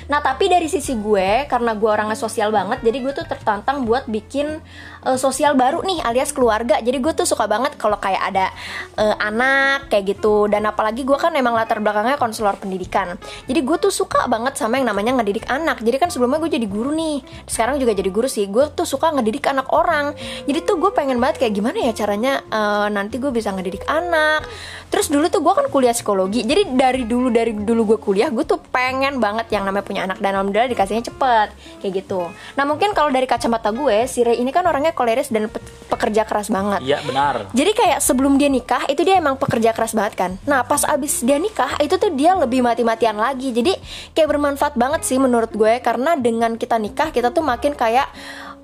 Nah 0.10 0.26
tapi 0.26 0.50
dari 0.50 0.66
sisi 0.66 0.98
gue 0.98 1.46
karena 1.46 1.78
gue 1.78 1.86
orangnya 1.86 2.18
sosial 2.18 2.50
banget, 2.50 2.82
jadi 2.82 2.98
gue 2.98 3.14
tuh 3.14 3.30
tertantang 3.30 3.86
buat 3.86 4.10
bikin 4.10 4.58
eh, 5.06 5.18
sosial 5.22 5.54
baru 5.54 5.86
nih 5.86 6.02
alias 6.02 6.34
keluarga. 6.34 6.82
Jadi 6.82 6.98
gue 6.98 7.14
tuh 7.14 7.30
suka 7.30 7.46
banget 7.46 7.78
kalau 7.78 8.02
kayak 8.02 8.34
ada 8.34 8.50
eh, 8.98 9.16
anak 9.22 9.94
kayak 9.94 10.18
gitu. 10.18 10.50
Dan 10.50 10.66
apalagi 10.66 11.06
gue 11.06 11.14
kan 11.14 11.30
emang 11.38 11.54
latar 11.54 11.78
belakangnya 11.78 12.18
konselor 12.18 12.58
pendidikan. 12.58 13.22
Jadi 13.46 13.62
gue 13.62 13.78
tuh 13.78 13.94
suka 13.94 14.26
banget 14.26 14.58
sama 14.58 14.82
yang 14.82 14.90
namanya 14.90 15.22
ngedidik 15.22 15.46
anak. 15.46 15.78
Jadi 15.86 16.02
kan 16.02 16.10
sebelumnya 16.10 16.42
gue 16.42 16.58
jadi 16.58 16.66
guru 16.66 16.90
nih, 16.90 17.22
sekarang 17.46 17.78
juga 17.78 17.94
jadi 17.94 18.10
guru 18.10 18.26
sih. 18.26 18.50
Gue 18.50 18.66
tuh 18.74 18.90
suka 18.90 19.14
ngedidik 19.14 19.46
anak 19.46 19.70
orang. 19.70 20.18
Jadi 20.50 20.60
tuh 20.66 20.82
gue 20.82 20.90
pengen 20.90 21.22
banget 21.22 21.46
kayak 21.46 21.54
gimana 21.54 21.86
ya 21.86 21.94
caranya 21.94 22.42
eh, 22.50 22.88
nanti 22.90 23.22
gue 23.22 23.30
bisa 23.30 23.54
ngedidik 23.54 23.86
anak. 23.86 24.50
Terus 24.90 25.14
dulu 25.14 25.30
tuh 25.30 25.46
gue 25.46 25.54
kan 25.54 25.70
kuliah 25.70 25.94
psikologi. 25.94 26.42
Jadi 26.42 26.74
dari 26.74 27.06
dulu 27.06 27.30
dari 27.30 27.54
dulu 27.54 27.94
gue 27.94 28.00
kuliah, 28.02 28.34
gue 28.34 28.42
tuh 28.42 28.58
pengen 28.74 29.22
banget 29.22 29.54
yang 29.54 29.70
namanya 29.70 29.86
punya 29.86 29.99
anak 30.06 30.18
dan 30.24 30.32
alhamdulillah 30.40 30.72
dikasihnya 30.72 31.04
cepet 31.12 31.50
kayak 31.84 31.94
gitu. 32.04 32.32
Nah 32.56 32.64
mungkin 32.64 32.96
kalau 32.96 33.12
dari 33.12 33.28
kacamata 33.28 33.74
gue, 33.76 34.08
si 34.08 34.24
Ray 34.24 34.40
ini 34.40 34.54
kan 34.54 34.64
orangnya 34.64 34.96
koleris 34.96 35.34
dan 35.34 35.52
pe- 35.52 35.64
pekerja 35.90 36.24
keras 36.24 36.48
banget. 36.48 36.86
Iya 36.86 37.04
benar. 37.04 37.50
Jadi 37.52 37.72
kayak 37.76 38.00
sebelum 38.00 38.38
dia 38.38 38.48
nikah 38.48 38.86
itu 38.88 39.02
dia 39.04 39.20
emang 39.20 39.36
pekerja 39.36 39.76
keras 39.76 39.94
banget 39.98 40.14
kan. 40.16 40.32
Nah 40.46 40.64
pas 40.64 40.86
abis 40.86 41.22
dia 41.26 41.38
nikah 41.38 41.76
itu 41.84 41.96
tuh 42.00 42.12
dia 42.14 42.36
lebih 42.38 42.64
mati-matian 42.64 43.18
lagi. 43.18 43.52
Jadi 43.52 43.74
kayak 44.16 44.28
bermanfaat 44.30 44.74
banget 44.80 45.02
sih 45.06 45.18
menurut 45.18 45.52
gue 45.52 45.82
karena 45.82 46.16
dengan 46.16 46.56
kita 46.56 46.78
nikah 46.78 47.10
kita 47.10 47.34
tuh 47.34 47.42
makin 47.42 47.74
kayak 47.74 48.08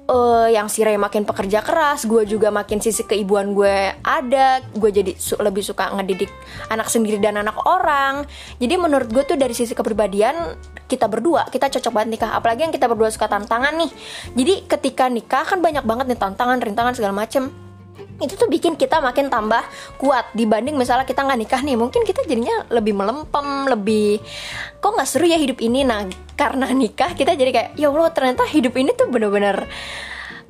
eh 0.06 0.48
yang 0.54 0.70
si 0.70 0.86
Ray 0.86 1.02
makin 1.02 1.26
pekerja 1.26 1.66
keras, 1.66 2.06
gue 2.06 2.30
juga 2.30 2.54
makin 2.54 2.78
sisi 2.78 3.02
keibuan 3.02 3.58
gue 3.58 3.98
ada, 4.06 4.62
gue 4.62 4.90
jadi 4.94 5.18
su- 5.18 5.42
lebih 5.42 5.66
suka 5.66 5.90
ngedidik 5.98 6.30
anak 6.70 6.94
sendiri 6.94 7.18
dan 7.18 7.42
anak 7.42 7.58
orang. 7.66 8.30
Jadi 8.62 8.74
menurut 8.78 9.10
gue 9.10 9.26
tuh 9.26 9.34
dari 9.34 9.58
sisi 9.58 9.74
kepribadian 9.74 10.54
kita 10.86 11.10
berdua 11.10 11.50
kita 11.50 11.74
cocok 11.74 11.90
banget 11.90 12.10
nikah, 12.22 12.38
apalagi 12.38 12.70
yang 12.70 12.74
kita 12.74 12.86
berdua 12.86 13.10
suka 13.10 13.26
tantangan 13.26 13.74
nih. 13.82 13.92
Jadi 14.38 14.54
ketika 14.70 15.10
nikah 15.10 15.42
kan 15.42 15.58
banyak 15.58 15.82
banget 15.82 16.06
nih 16.14 16.20
tantangan, 16.22 16.62
rintangan 16.62 16.94
segala 16.94 17.26
macem 17.26 17.65
itu 18.16 18.34
tuh 18.40 18.48
bikin 18.48 18.80
kita 18.80 19.04
makin 19.04 19.28
tambah 19.28 19.60
kuat 20.00 20.32
dibanding 20.32 20.80
misalnya 20.80 21.04
kita 21.04 21.24
nggak 21.24 21.40
nikah 21.40 21.62
nih. 21.62 21.76
Mungkin 21.76 22.02
kita 22.08 22.24
jadinya 22.24 22.64
lebih 22.72 22.96
melempem 22.96 23.68
lebih 23.68 24.24
kok 24.80 24.92
nggak 24.96 25.08
seru 25.10 25.28
ya 25.28 25.36
hidup 25.36 25.60
ini? 25.60 25.84
Nah 25.84 26.08
karena 26.40 26.72
nikah 26.72 27.12
kita 27.16 27.36
jadi 27.36 27.52
kayak 27.52 27.70
ya 27.80 27.92
allah 27.92 28.12
ternyata 28.12 28.44
hidup 28.48 28.76
ini 28.76 28.92
tuh 28.96 29.08
bener-bener 29.08 29.68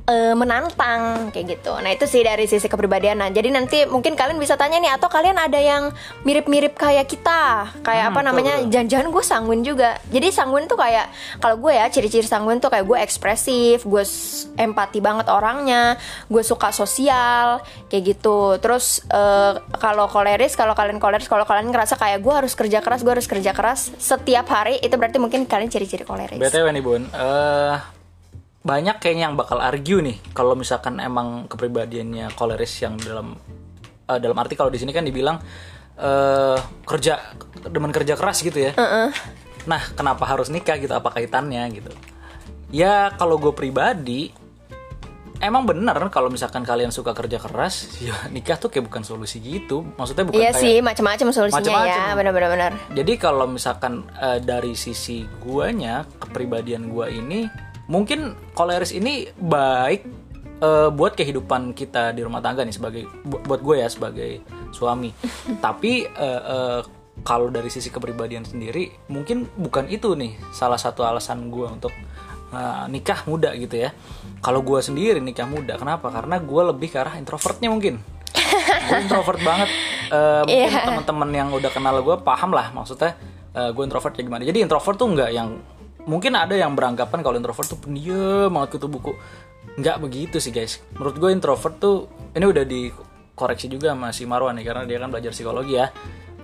eh, 0.05 0.33
menantang 0.33 1.29
kayak 1.29 1.57
gitu. 1.57 1.73
Nah 1.75 1.89
itu 1.89 2.05
sih 2.05 2.21
dari 2.21 2.45
sisi 2.45 2.65
kepribadian. 2.65 3.17
Nah 3.17 3.29
jadi 3.29 3.49
nanti 3.49 3.85
mungkin 3.85 4.13
kalian 4.13 4.37
bisa 4.37 4.53
tanya 4.53 4.77
nih 4.77 4.93
atau 4.93 5.09
kalian 5.09 5.33
ada 5.35 5.57
yang 5.57 5.89
mirip-mirip 6.21 6.73
kayak 6.73 7.05
kita, 7.05 7.73
kayak 7.81 8.03
Hmm, 8.03 8.11
apa 8.11 8.19
betul, 8.21 8.27
namanya? 8.29 8.53
betul. 8.61 8.69
Jangan-jangan 8.71 9.07
gue 9.09 9.23
sanguin 9.23 9.61
juga. 9.61 9.89
Jadi 10.07 10.27
sanguin 10.29 10.65
tuh 10.65 10.77
kayak 10.77 11.09
kalau 11.37 11.55
gue 11.57 11.73
ya 11.73 11.85
ciri-ciri 11.89 12.25
sanguin 12.25 12.57
tuh 12.57 12.69
kayak 12.69 12.85
gue 12.85 12.97
ekspresif, 13.01 13.81
gue 13.81 14.03
empati 14.55 14.99
banget 14.99 15.25
orangnya, 15.27 15.97
gue 16.27 16.43
suka 16.43 16.69
sosial 16.69 17.59
kayak 17.89 18.03
gitu. 18.13 18.61
Terus 18.61 19.01
eh, 19.07 19.53
kalau 19.75 20.05
koleris, 20.05 20.53
kalau 20.53 20.77
kalian 20.77 21.01
koleris, 21.01 21.25
kalau 21.25 21.43
kalian 21.43 21.73
ngerasa 21.73 21.97
kayak 21.97 22.21
gue 22.21 22.33
harus 22.33 22.53
kerja 22.53 22.79
keras, 22.79 23.01
gue 23.01 23.09
harus 23.09 23.25
kerja 23.25 23.51
keras 23.51 23.89
setiap 23.97 24.45
hari, 24.47 24.77
itu 24.79 24.93
berarti 24.93 25.17
mungkin 25.17 25.49
kalian 25.49 25.67
ciri-ciri 25.67 26.05
koleris. 26.05 26.37
BTW 26.37 26.67
nih 26.69 26.83
Bun, 26.83 27.03
eh 27.09 27.94
banyak 28.65 28.97
kayaknya 28.97 29.29
yang 29.29 29.37
bakal 29.37 29.61
argue 29.61 30.01
nih 30.01 30.17
kalau 30.33 30.57
misalkan 30.57 30.97
emang 30.97 31.45
kepribadiannya 31.45 32.33
koleris 32.33 32.81
yang 32.81 32.97
dalam 32.97 33.37
eh, 34.09 34.17
dalam 34.17 34.33
arti 34.41 34.57
kalau 34.57 34.73
di 34.73 34.81
sini 34.81 34.89
kan 34.89 35.05
dibilang 35.05 35.37
eh 35.95 36.59
kerja 36.83 37.37
demen 37.71 37.93
kerja 37.93 38.17
keras 38.19 38.41
gitu 38.43 38.57
ya. 38.59 38.73
Nah, 39.65 39.81
kenapa 39.97 40.27
harus 40.27 40.51
nikah 40.53 40.77
gitu? 40.77 40.91
Apa 40.93 41.09
kaitannya 41.13 41.63
gitu? 41.71 41.89
Ya 42.69 43.13
kalau 43.15 43.39
gue 43.39 43.53
pribadi 43.55 44.29
emang 45.39 45.63
bener 45.67 45.95
kalau 46.11 46.27
misalkan 46.31 46.63
kalian 46.67 46.91
suka 46.91 47.15
kerja 47.15 47.39
keras, 47.41 47.89
ya 48.05 48.13
nikah 48.27 48.59
tuh 48.59 48.69
kayak 48.73 48.91
bukan 48.91 49.03
solusi 49.07 49.39
gitu. 49.39 49.87
Maksudnya 49.95 50.25
bukan 50.27 50.37
Iya 50.41 50.51
kayak 50.51 50.61
sih, 50.61 50.75
macam-macam 50.83 51.27
solusinya 51.31 51.61
Macem-macem. 51.61 52.01
ya, 52.01 52.13
benar-benar. 52.17 52.49
benar. 52.51 52.71
jadi 52.91 53.13
kalau 53.15 53.45
misalkan 53.47 54.03
eh, 54.19 54.39
dari 54.43 54.73
sisi 54.75 55.23
guanya, 55.41 56.03
kepribadian 56.19 56.91
gua 56.91 57.07
ini 57.07 57.47
mungkin 57.85 58.19
koleris 58.51 58.91
ini 58.91 59.29
baik 59.31 60.01
eh, 60.57 60.89
buat 60.89 61.13
kehidupan 61.13 61.71
kita 61.71 62.11
di 62.11 62.21
rumah 62.21 62.39
tangga 62.39 62.63
nih 62.63 62.73
sebagai 62.73 63.03
bu- 63.21 63.41
buat 63.41 63.59
gue 63.59 63.75
ya 63.77 63.87
sebagai 63.87 64.41
suami. 64.71 65.13
Tapi 65.65 66.03
eh, 66.03 66.41
eh, 66.43 66.81
kalau 67.23 67.47
dari 67.47 67.69
sisi 67.69 67.87
kepribadian 67.87 68.43
sendiri 68.43 68.91
mungkin 69.07 69.47
bukan 69.55 69.87
itu 69.87 70.13
nih 70.13 70.35
salah 70.51 70.75
satu 70.75 71.01
alasan 71.01 71.47
gua 71.47 71.71
untuk 71.71 71.93
eh, 72.51 72.83
nikah 72.89 73.23
muda 73.25 73.55
gitu 73.55 73.79
ya. 73.79 73.93
Kalau 74.39 74.61
gua 74.61 74.77
sendiri 74.77 75.17
nikah 75.17 75.47
muda, 75.47 75.73
kenapa? 75.75 76.11
Karena 76.11 76.37
gua 76.37 76.69
lebih 76.69 76.91
ke 76.91 76.97
arah 76.99 77.15
introvertnya 77.15 77.71
mungkin. 77.71 77.97
gue 78.87 78.97
introvert 78.99 79.39
banget. 79.41 79.69
Eh, 80.11 80.41
mungkin 80.43 80.69
Iya. 80.69 80.83
teman-teman 80.85 81.29
yang 81.31 81.49
udah 81.49 81.71
kenal 81.71 82.03
gue 82.03 82.15
paham 82.19 82.51
lah 82.51 82.69
maksudnya 82.69 83.15
gue 83.55 83.83
introvert 83.87 84.11
kayak 84.11 84.27
gimana. 84.27 84.43
Jadi 84.43 84.59
introvert 84.59 84.99
tuh 84.99 85.07
nggak 85.07 85.31
yang 85.31 85.55
mungkin 86.05 86.33
ada 86.37 86.53
yang 86.53 86.73
beranggapan 86.73 87.19
kalau 87.25 87.37
introvert 87.37 87.67
tuh 87.69 87.79
pendiam 87.81 88.49
banget 88.49 88.77
kutu 88.77 88.87
buku. 88.89 89.13
Nggak 89.75 89.97
begitu 90.01 90.37
sih 90.39 90.53
guys. 90.53 90.81
Menurut 90.95 91.15
gue 91.17 91.29
introvert 91.33 91.75
tuh 91.77 92.07
ini 92.33 92.45
udah 92.45 92.65
dikoreksi 92.65 93.67
juga 93.67 93.93
sama 93.93 94.13
si 94.15 94.23
Marwan 94.23 94.57
nih 94.57 94.65
karena 94.65 94.83
dia 94.87 94.97
kan 95.01 95.09
belajar 95.11 95.31
psikologi 95.33 95.75
ya. 95.75 95.89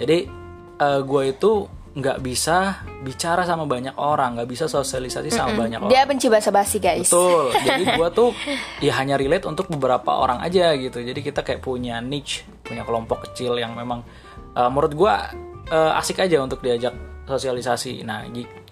Jadi 0.02 0.42
gue 0.82 1.24
itu 1.30 1.70
nggak 1.92 2.24
bisa 2.24 2.88
bicara 3.04 3.44
sama 3.44 3.68
banyak 3.68 4.00
orang, 4.00 4.40
nggak 4.40 4.48
bisa 4.48 4.66
sosialisasi 4.72 5.28
sama 5.28 5.60
banyak 5.60 5.84
orang. 5.84 5.92
Dia 5.92 6.08
benci 6.08 6.32
basa-basi, 6.32 6.80
guys. 6.80 7.12
Betul. 7.12 7.52
Jadi 7.52 7.84
gua 8.00 8.08
tuh 8.08 8.32
ya 8.86 8.96
hanya 8.96 9.20
relate 9.20 9.44
untuk 9.44 9.68
beberapa 9.68 10.16
orang 10.16 10.40
aja 10.40 10.72
gitu. 10.80 11.04
Jadi 11.04 11.20
kita 11.20 11.44
kayak 11.44 11.60
punya 11.60 12.00
niche, 12.00 12.48
punya 12.64 12.88
kelompok 12.88 13.28
kecil 13.28 13.60
yang 13.60 13.76
memang 13.76 14.08
eh, 14.56 14.70
menurut 14.72 14.94
gua 14.96 15.36
eh, 15.68 16.00
asik 16.00 16.24
aja 16.24 16.40
untuk 16.40 16.64
diajak 16.64 16.96
sosialisasi. 17.28 18.02
Nah, 18.06 18.26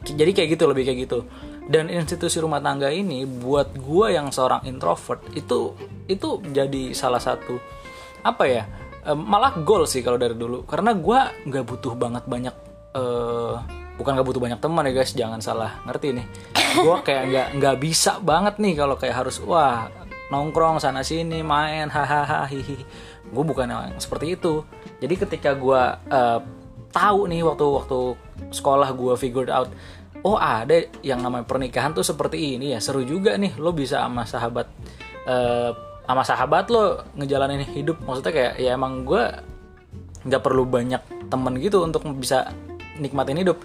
jadi 0.03 0.31
kayak 0.33 0.49
gitu 0.57 0.63
lebih 0.69 0.83
kayak 0.87 0.99
gitu. 1.09 1.19
Dan 1.69 1.89
institusi 1.93 2.41
rumah 2.41 2.57
tangga 2.63 2.89
ini 2.89 3.29
buat 3.29 3.77
gua 3.77 4.09
yang 4.09 4.33
seorang 4.33 4.65
introvert 4.65 5.21
itu 5.37 5.77
itu 6.09 6.41
jadi 6.49 6.97
salah 6.97 7.21
satu 7.21 7.61
apa 8.25 8.43
ya? 8.49 8.63
eh, 9.05 9.17
malah 9.17 9.55
goal 9.63 9.87
sih 9.87 10.03
kalau 10.03 10.19
dari 10.19 10.35
dulu 10.35 10.67
karena 10.67 10.91
gua 10.93 11.31
nggak 11.47 11.65
butuh 11.65 11.93
banget 11.95 12.23
banyak 12.27 12.55
eh 12.95 13.55
bukan 13.99 14.11
nggak 14.15 14.27
butuh 14.31 14.41
banyak 14.41 14.59
teman 14.63 14.87
ya 14.87 14.93
guys 14.95 15.11
jangan 15.11 15.43
salah 15.43 15.83
ngerti 15.83 16.15
nih 16.15 16.25
gue 16.87 16.95
kayak 17.03 17.23
nggak 17.27 17.47
nggak 17.59 17.75
bisa 17.83 18.15
banget 18.23 18.55
nih 18.55 18.73
kalau 18.79 18.95
kayak 18.95 19.11
harus 19.11 19.43
wah 19.43 19.91
nongkrong 20.31 20.79
sana 20.79 21.03
sini 21.03 21.43
main 21.43 21.91
hahaha 21.91 22.47
hihi 22.47 22.79
gue 23.27 23.43
bukan 23.43 23.67
yang 23.67 23.99
seperti 23.99 24.39
itu 24.39 24.63
jadi 25.03 25.13
ketika 25.19 25.51
gue 25.51 25.81
eh, 26.15 26.39
tahu 26.95 27.27
nih 27.27 27.43
waktu 27.43 27.65
waktu 27.67 27.99
sekolah 28.50 28.91
gue 28.96 29.13
figured 29.19 29.51
out 29.51 29.69
oh 30.24 30.36
ada 30.36 30.88
yang 31.00 31.24
namanya 31.24 31.48
pernikahan 31.48 31.96
tuh 31.96 32.03
seperti 32.03 32.60
ini 32.60 32.75
ya. 32.75 32.79
Seru 32.84 33.03
juga 33.03 33.36
nih 33.39 33.55
lo 33.60 33.72
bisa 33.72 34.03
sama 34.03 34.24
sahabat 34.27 34.67
eh, 35.27 35.72
sama 36.10 36.24
sahabat 36.25 36.65
lo 36.74 37.05
ngejalanin 37.15 37.63
hidup. 37.63 38.01
Maksudnya 38.03 38.34
kayak 38.34 38.53
ya 38.60 38.75
emang 38.75 39.05
gue 39.05 39.24
nggak 40.27 40.43
perlu 40.43 40.67
banyak 40.67 41.31
temen 41.31 41.53
gitu 41.62 41.86
untuk 41.86 42.03
bisa 42.17 42.51
nikmatin 43.00 43.39
hidup. 43.39 43.62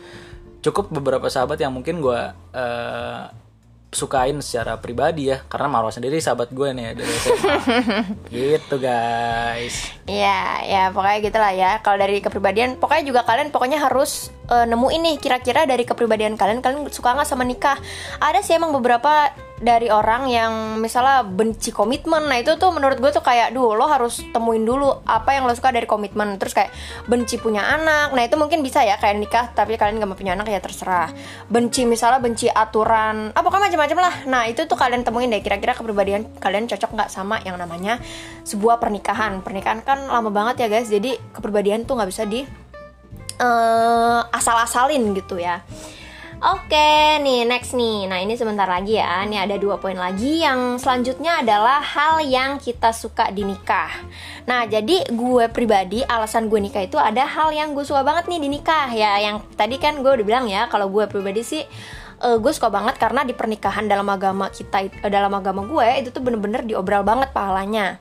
Cukup 0.65 0.89
beberapa 0.89 1.29
sahabat 1.29 1.61
yang 1.61 1.75
mungkin 1.75 1.99
gue 2.01 2.21
eh, 2.55 3.25
sukain 3.95 4.39
secara 4.43 4.77
pribadi 4.79 5.31
ya. 5.31 5.43
Karena 5.47 5.71
Marwa 5.71 5.91
sendiri 5.91 6.19
sahabat 6.19 6.51
gue 6.51 6.69
nih 6.75 6.85
ya 6.85 6.93
dari 6.99 7.15
SMA 7.15 7.57
gitu 8.35 8.77
guys. 8.83 9.75
Iya, 10.05 10.43
ya 10.67 10.83
pokoknya 10.91 11.19
gitulah 11.23 11.53
ya. 11.55 11.71
Kalau 11.81 11.97
dari 11.97 12.19
kepribadian, 12.19 12.77
pokoknya 12.77 13.05
juga 13.07 13.21
kalian 13.25 13.49
pokoknya 13.55 13.79
harus 13.81 14.35
eh, 14.51 14.67
nemuin 14.69 15.01
nih 15.01 15.17
kira-kira 15.21 15.65
dari 15.65 15.85
kepribadian 15.87 16.37
kalian 16.37 16.61
kalian 16.61 16.89
suka 16.91 17.17
nggak 17.17 17.29
sama 17.29 17.45
nikah. 17.47 17.79
Ada 18.21 18.41
sih 18.45 18.57
emang 18.57 18.73
beberapa 18.77 19.33
dari 19.65 19.87
orang 19.89 20.27
yang 20.29 20.83
misalnya 20.83 21.23
benci 21.23 21.71
komitmen. 21.71 22.27
Nah 22.27 22.43
itu 22.43 22.59
tuh 22.59 22.75
menurut 22.75 22.99
gue 22.99 23.11
tuh 23.15 23.23
kayak, 23.23 23.55
duh 23.55 23.73
lo 23.73 23.87
harus 23.87 24.21
temuin 24.35 24.67
dulu 24.67 25.01
apa 25.07 25.39
yang 25.39 25.47
lo 25.47 25.55
suka 25.55 25.71
dari 25.71 25.87
komitmen. 25.87 26.37
Terus 26.37 26.53
kayak 26.53 26.71
benci 27.07 27.39
punya 27.39 27.63
anak. 27.63 28.13
Nah 28.13 28.23
itu 28.27 28.35
mungkin 28.35 28.61
bisa 28.61 28.83
ya 28.83 28.99
kayak 28.99 29.17
nikah 29.17 29.45
tapi 29.55 29.79
kalian 29.79 30.03
gak 30.03 30.11
mau 30.11 30.19
punya 30.19 30.35
anak 30.35 30.51
ya 30.51 30.61
terserah. 30.61 31.09
Benci 31.47 31.87
misalnya 31.87 32.19
benci 32.19 32.51
aturan, 32.51 33.31
apa 33.33 33.49
kan 33.49 33.63
macam-macam 33.63 33.99
lah. 34.03 34.15
Nah 34.27 34.43
itu 34.51 34.67
tuh 34.67 34.77
kalian 34.77 35.07
temuin 35.07 35.31
deh 35.31 35.41
kira-kira 35.41 35.73
kepribadian 35.73 36.27
kalian 36.43 36.67
cocok 36.67 36.91
nggak 36.93 37.11
sama 37.11 37.41
yang 37.47 37.57
namanya 37.57 38.03
sebuah 38.43 38.83
pernikahan. 38.83 39.41
Pernikahan 39.41 39.81
kan 39.87 40.05
lama 40.11 40.29
banget 40.35 40.67
ya 40.67 40.69
guys. 40.69 40.91
Jadi 40.91 41.17
kepribadian 41.33 41.87
tuh 41.87 41.95
nggak 41.97 42.11
bisa 42.11 42.27
di 42.27 42.64
eh, 43.39 44.21
asal-asalin 44.31 45.15
gitu 45.17 45.39
ya. 45.41 45.63
Oke, 46.45 47.25
nih 47.25 47.49
next 47.49 47.73
nih. 47.73 48.05
Nah 48.05 48.21
ini 48.21 48.37
sebentar 48.37 48.69
lagi 48.69 49.01
ya. 49.01 49.25
Ini 49.25 49.49
ada 49.49 49.57
dua 49.57 49.81
poin 49.81 49.97
lagi. 49.97 50.45
Yang 50.45 50.85
selanjutnya 50.85 51.41
adalah 51.41 51.81
hal 51.81 52.21
yang 52.21 52.61
kita 52.61 52.93
suka 52.93 53.33
di 53.33 53.49
nikah. 53.49 53.89
Nah 54.45 54.69
jadi 54.69 55.09
gue 55.09 55.49
pribadi 55.49 56.05
alasan 56.05 56.53
gue 56.53 56.61
nikah 56.61 56.85
itu 56.85 57.01
ada 57.01 57.25
hal 57.25 57.49
yang 57.49 57.73
gue 57.73 57.81
suka 57.81 58.05
banget 58.05 58.29
nih 58.29 58.45
di 58.45 58.49
nikah 58.53 58.93
ya. 58.93 59.17
Yang 59.25 59.41
tadi 59.57 59.81
kan 59.81 59.97
gue 60.05 60.13
udah 60.21 60.27
bilang 60.29 60.45
ya 60.45 60.69
kalau 60.69 60.93
gue 60.93 61.09
pribadi 61.09 61.41
sih 61.41 61.65
eh, 62.21 62.37
gue 62.37 62.53
suka 62.53 62.69
banget 62.69 63.01
karena 63.01 63.25
di 63.25 63.33
pernikahan 63.33 63.89
dalam 63.89 64.05
agama 64.13 64.53
kita 64.53 64.85
eh, 64.85 65.09
dalam 65.09 65.33
agama 65.33 65.65
gue 65.65 66.05
itu 66.05 66.13
tuh 66.13 66.21
bener-bener 66.21 66.61
diobral 66.61 67.09
banget 67.09 67.33
pahalanya. 67.33 67.97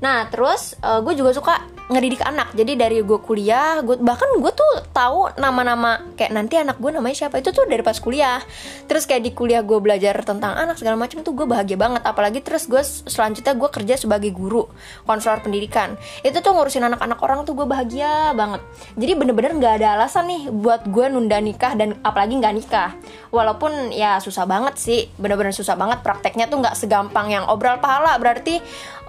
Nah 0.00 0.32
terus 0.32 0.80
eh, 0.80 1.00
gue 1.04 1.12
juga 1.12 1.36
suka 1.36 1.60
ngedidik 1.92 2.24
anak. 2.24 2.50
Jadi 2.56 2.72
dari 2.74 2.98
gue 3.04 3.20
kuliah, 3.20 3.84
gue 3.84 4.00
bahkan 4.00 4.28
gue 4.40 4.52
tuh 4.52 4.72
tahu 4.90 5.28
nama-nama 5.36 6.00
kayak 6.16 6.32
nanti 6.32 6.56
anak 6.56 6.80
gue 6.80 6.90
namanya 6.90 7.26
siapa 7.26 7.38
itu 7.38 7.52
tuh 7.52 7.68
dari 7.68 7.84
pas 7.84 7.96
kuliah. 8.00 8.40
Terus 8.88 9.04
kayak 9.04 9.22
di 9.22 9.30
kuliah 9.36 9.60
gue 9.60 9.76
belajar 9.78 10.16
tentang 10.24 10.56
anak 10.56 10.80
segala 10.80 10.96
macam 10.96 11.20
tuh 11.20 11.36
gue 11.36 11.46
bahagia 11.46 11.76
banget. 11.76 12.02
Apalagi 12.02 12.40
terus 12.40 12.64
gue 12.64 12.80
selanjutnya 12.84 13.52
gue 13.52 13.68
kerja 13.68 13.94
sebagai 14.00 14.32
guru 14.32 14.66
konselor 15.04 15.44
pendidikan. 15.44 15.94
Itu 16.24 16.40
tuh 16.40 16.56
ngurusin 16.56 16.82
anak-anak 16.88 17.18
orang 17.20 17.44
tuh 17.44 17.52
gue 17.52 17.66
bahagia 17.68 18.32
banget. 18.32 18.64
Jadi 18.96 19.12
bener-bener 19.12 19.52
nggak 19.56 19.74
ada 19.82 19.88
alasan 20.00 20.26
nih 20.32 20.42
buat 20.48 20.88
gue 20.88 21.06
nunda 21.12 21.38
nikah 21.38 21.76
dan 21.76 22.00
apalagi 22.00 22.40
nggak 22.40 22.54
nikah. 22.56 22.90
Walaupun 23.28 23.92
ya 23.92 24.20
susah 24.20 24.48
banget 24.48 24.80
sih, 24.80 25.08
bener-bener 25.20 25.52
susah 25.52 25.76
banget 25.76 26.00
prakteknya 26.00 26.48
tuh 26.48 26.60
nggak 26.60 26.76
segampang 26.76 27.28
yang 27.28 27.44
obral 27.48 27.76
pahala. 27.78 28.16
Berarti 28.16 28.60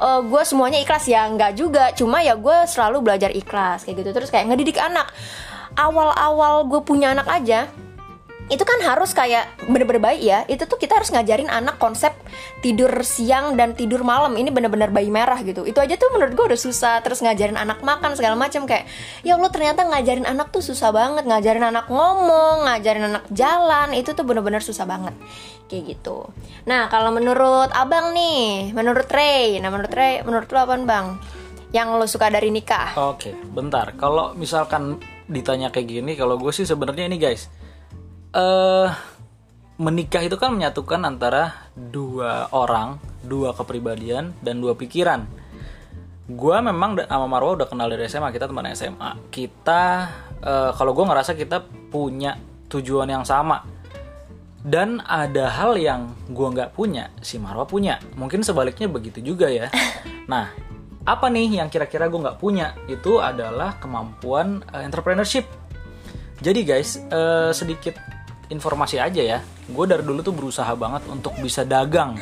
eh, 0.04 0.22
gue 0.28 0.42
semuanya 0.44 0.80
ikhlas 0.84 1.08
ya 1.08 1.24
nggak 1.32 1.52
juga. 1.56 1.96
Cuma 1.96 2.20
ya 2.20 2.36
gue 2.36 2.58
selalu 2.68 3.00
belajar 3.00 3.32
ikhlas 3.32 3.88
kayak 3.88 4.04
gitu. 4.04 4.10
Terus 4.12 4.30
kayak 4.30 4.52
ngedidik 4.52 4.78
anak. 4.78 5.08
Awal-awal 5.74 6.70
gue 6.70 6.82
punya 6.86 7.18
anak 7.18 7.26
aja, 7.26 7.66
itu 8.52 8.64
kan 8.68 8.76
harus 8.84 9.16
kayak 9.16 9.48
bener-bener 9.72 10.04
baik 10.04 10.22
ya. 10.22 10.40
Itu 10.52 10.68
tuh 10.68 10.76
kita 10.76 11.00
harus 11.00 11.16
ngajarin 11.16 11.48
anak 11.48 11.80
konsep 11.80 12.12
tidur 12.60 12.92
siang 13.08 13.56
dan 13.56 13.72
tidur 13.72 14.04
malam. 14.04 14.36
Ini 14.36 14.52
bener-bener 14.52 14.92
bayi 14.92 15.08
merah 15.08 15.40
gitu. 15.40 15.64
Itu 15.64 15.80
aja 15.80 15.96
tuh 15.96 16.12
menurut 16.12 16.36
gue 16.36 16.46
udah 16.52 16.60
susah. 16.60 17.00
Terus 17.00 17.24
ngajarin 17.24 17.56
anak 17.56 17.80
makan 17.80 18.20
segala 18.20 18.36
macam. 18.36 18.68
Kayak 18.68 18.92
ya 19.24 19.40
Allah 19.40 19.48
ternyata 19.48 19.88
ngajarin 19.88 20.28
anak 20.28 20.52
tuh 20.52 20.60
susah 20.60 20.92
banget. 20.92 21.24
Ngajarin 21.24 21.64
anak 21.72 21.88
ngomong 21.88 22.68
ngajarin 22.68 23.16
anak 23.16 23.26
jalan. 23.32 23.96
Itu 23.96 24.12
tuh 24.12 24.28
bener-bener 24.28 24.60
susah 24.60 24.84
banget. 24.84 25.16
Kayak 25.72 25.96
gitu. 25.96 26.28
Nah 26.68 26.92
kalau 26.92 27.16
menurut 27.16 27.72
abang 27.72 28.12
nih 28.12 28.76
menurut 28.76 29.08
Ray. 29.08 29.64
Nah 29.64 29.72
menurut 29.72 29.94
Ray 29.96 30.20
menurut 30.28 30.52
lo 30.52 30.60
apa 30.60 30.76
bang? 30.84 31.08
Yang 31.72 31.88
lo 31.96 32.06
suka 32.12 32.28
dari 32.28 32.52
nikah? 32.52 32.92
Oke 33.00 33.32
bentar. 33.56 33.96
Kalau 33.96 34.36
misalkan 34.36 35.00
ditanya 35.32 35.72
kayak 35.72 35.88
gini 35.88 36.12
kalau 36.20 36.36
gue 36.36 36.52
sih 36.52 36.68
sebenarnya 36.68 37.08
ini 37.08 37.16
guys 37.16 37.48
eh 38.34 38.90
menikah 39.78 40.22
itu 40.22 40.38
kan 40.38 40.54
menyatukan 40.54 41.02
antara 41.02 41.70
dua 41.74 42.50
orang 42.54 43.02
dua 43.24 43.56
kepribadian 43.56 44.36
dan 44.44 44.60
dua 44.60 44.76
pikiran. 44.78 45.26
Gue 46.24 46.56
memang 46.64 47.00
sama 47.04 47.28
Marwa 47.28 47.60
udah 47.60 47.68
kenal 47.68 47.92
dari 47.92 48.08
SMA 48.08 48.32
kita 48.32 48.48
teman 48.48 48.68
SMA 48.76 49.32
kita 49.32 49.84
eh, 50.44 50.72
kalau 50.76 50.92
gue 50.92 51.06
ngerasa 51.08 51.34
kita 51.34 51.64
punya 51.90 52.38
tujuan 52.70 53.10
yang 53.10 53.26
sama. 53.26 53.64
Dan 54.64 55.04
ada 55.04 55.52
hal 55.52 55.76
yang 55.76 56.16
gue 56.32 56.48
nggak 56.48 56.72
punya 56.72 57.12
si 57.20 57.36
Marwa 57.36 57.68
punya. 57.68 58.00
Mungkin 58.16 58.48
sebaliknya 58.48 58.88
begitu 58.88 59.20
juga 59.24 59.50
ya. 59.50 59.68
Nah 60.24 60.48
apa 61.04 61.28
nih 61.28 61.60
yang 61.60 61.68
kira-kira 61.68 62.08
gue 62.08 62.16
nggak 62.16 62.40
punya? 62.40 62.72
Itu 62.88 63.20
adalah 63.20 63.76
kemampuan 63.84 64.64
eh, 64.72 64.88
entrepreneurship. 64.88 65.44
Jadi 66.40 66.64
guys 66.64 66.96
eh, 67.00 67.52
sedikit 67.52 68.13
informasi 68.52 69.00
aja 69.00 69.22
ya 69.22 69.40
gue 69.44 69.86
dari 69.88 70.04
dulu 70.04 70.20
tuh 70.20 70.36
berusaha 70.36 70.72
banget 70.76 71.08
untuk 71.08 71.36
bisa 71.40 71.64
dagang 71.64 72.20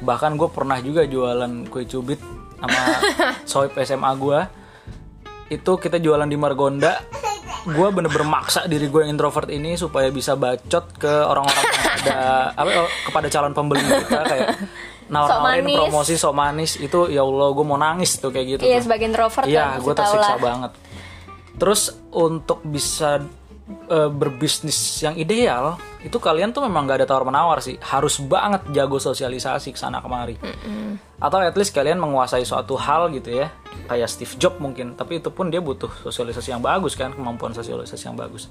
bahkan 0.00 0.32
gue 0.36 0.48
pernah 0.48 0.80
juga 0.80 1.04
jualan 1.04 1.68
kue 1.68 1.84
cubit 1.84 2.20
sama 2.56 2.80
sohib 3.50 3.72
SMA 3.84 4.10
gue 4.16 4.38
itu 5.50 5.72
kita 5.76 6.00
jualan 6.00 6.28
di 6.30 6.38
Margonda 6.38 6.96
gue 7.60 7.88
bener-bener 7.92 8.24
maksa 8.24 8.64
diri 8.64 8.88
gue 8.88 9.04
yang 9.04 9.12
introvert 9.20 9.52
ini 9.52 9.76
supaya 9.76 10.08
bisa 10.08 10.32
bacot 10.32 10.96
ke 10.96 11.12
orang-orang 11.12 11.64
yang 11.68 11.84
ada 12.00 12.20
apa 12.56 12.70
oh, 12.80 12.90
kepada 13.04 13.26
calon 13.28 13.52
pembeli 13.52 13.84
kita 13.84 14.20
kayak 14.24 14.48
nawarin 15.10 15.66
manis. 15.66 15.76
promosi 15.76 16.14
sok 16.16 16.32
manis 16.32 16.72
itu 16.80 17.10
ya 17.12 17.20
Allah 17.20 17.52
gue 17.52 17.64
mau 17.66 17.76
nangis 17.76 18.16
tuh 18.16 18.30
kayak 18.32 18.46
gitu 18.56 18.62
Iya 18.64 18.78
tuh. 18.80 18.84
sebagai 18.88 19.04
introvert 19.10 19.44
Iya, 19.44 19.76
gue 19.82 19.92
tersiksa 19.92 20.34
lah. 20.38 20.40
banget. 20.40 20.72
Terus 21.58 21.82
untuk 22.14 22.64
bisa 22.64 23.20
eh, 23.90 24.10
berbisnis 24.10 24.76
yang 25.02 25.14
ideal, 25.16 25.78
itu 26.00 26.16
kalian 26.16 26.50
tuh 26.50 26.64
memang 26.64 26.88
gak 26.88 27.04
ada 27.04 27.08
tawar 27.08 27.24
menawar 27.28 27.58
sih. 27.60 27.76
Harus 27.80 28.18
banget 28.24 28.64
jago 28.72 28.96
sosialisasi 28.96 29.74
ke 29.74 29.78
sana 29.78 30.00
kemari. 30.00 30.36
Atau 31.20 31.44
at 31.44 31.52
least 31.56 31.76
kalian 31.76 32.00
menguasai 32.00 32.42
suatu 32.48 32.74
hal 32.80 33.12
gitu 33.12 33.36
ya, 33.36 33.52
kayak 33.84 34.08
Steve 34.08 34.34
Jobs 34.40 34.58
mungkin. 34.58 34.96
Tapi 34.96 35.20
itu 35.20 35.28
pun 35.28 35.52
dia 35.52 35.60
butuh 35.60 35.92
sosialisasi 36.06 36.56
yang 36.56 36.64
bagus 36.64 36.96
kan, 36.96 37.12
kemampuan 37.12 37.52
sosialisasi 37.52 38.08
yang 38.08 38.16
bagus. 38.16 38.48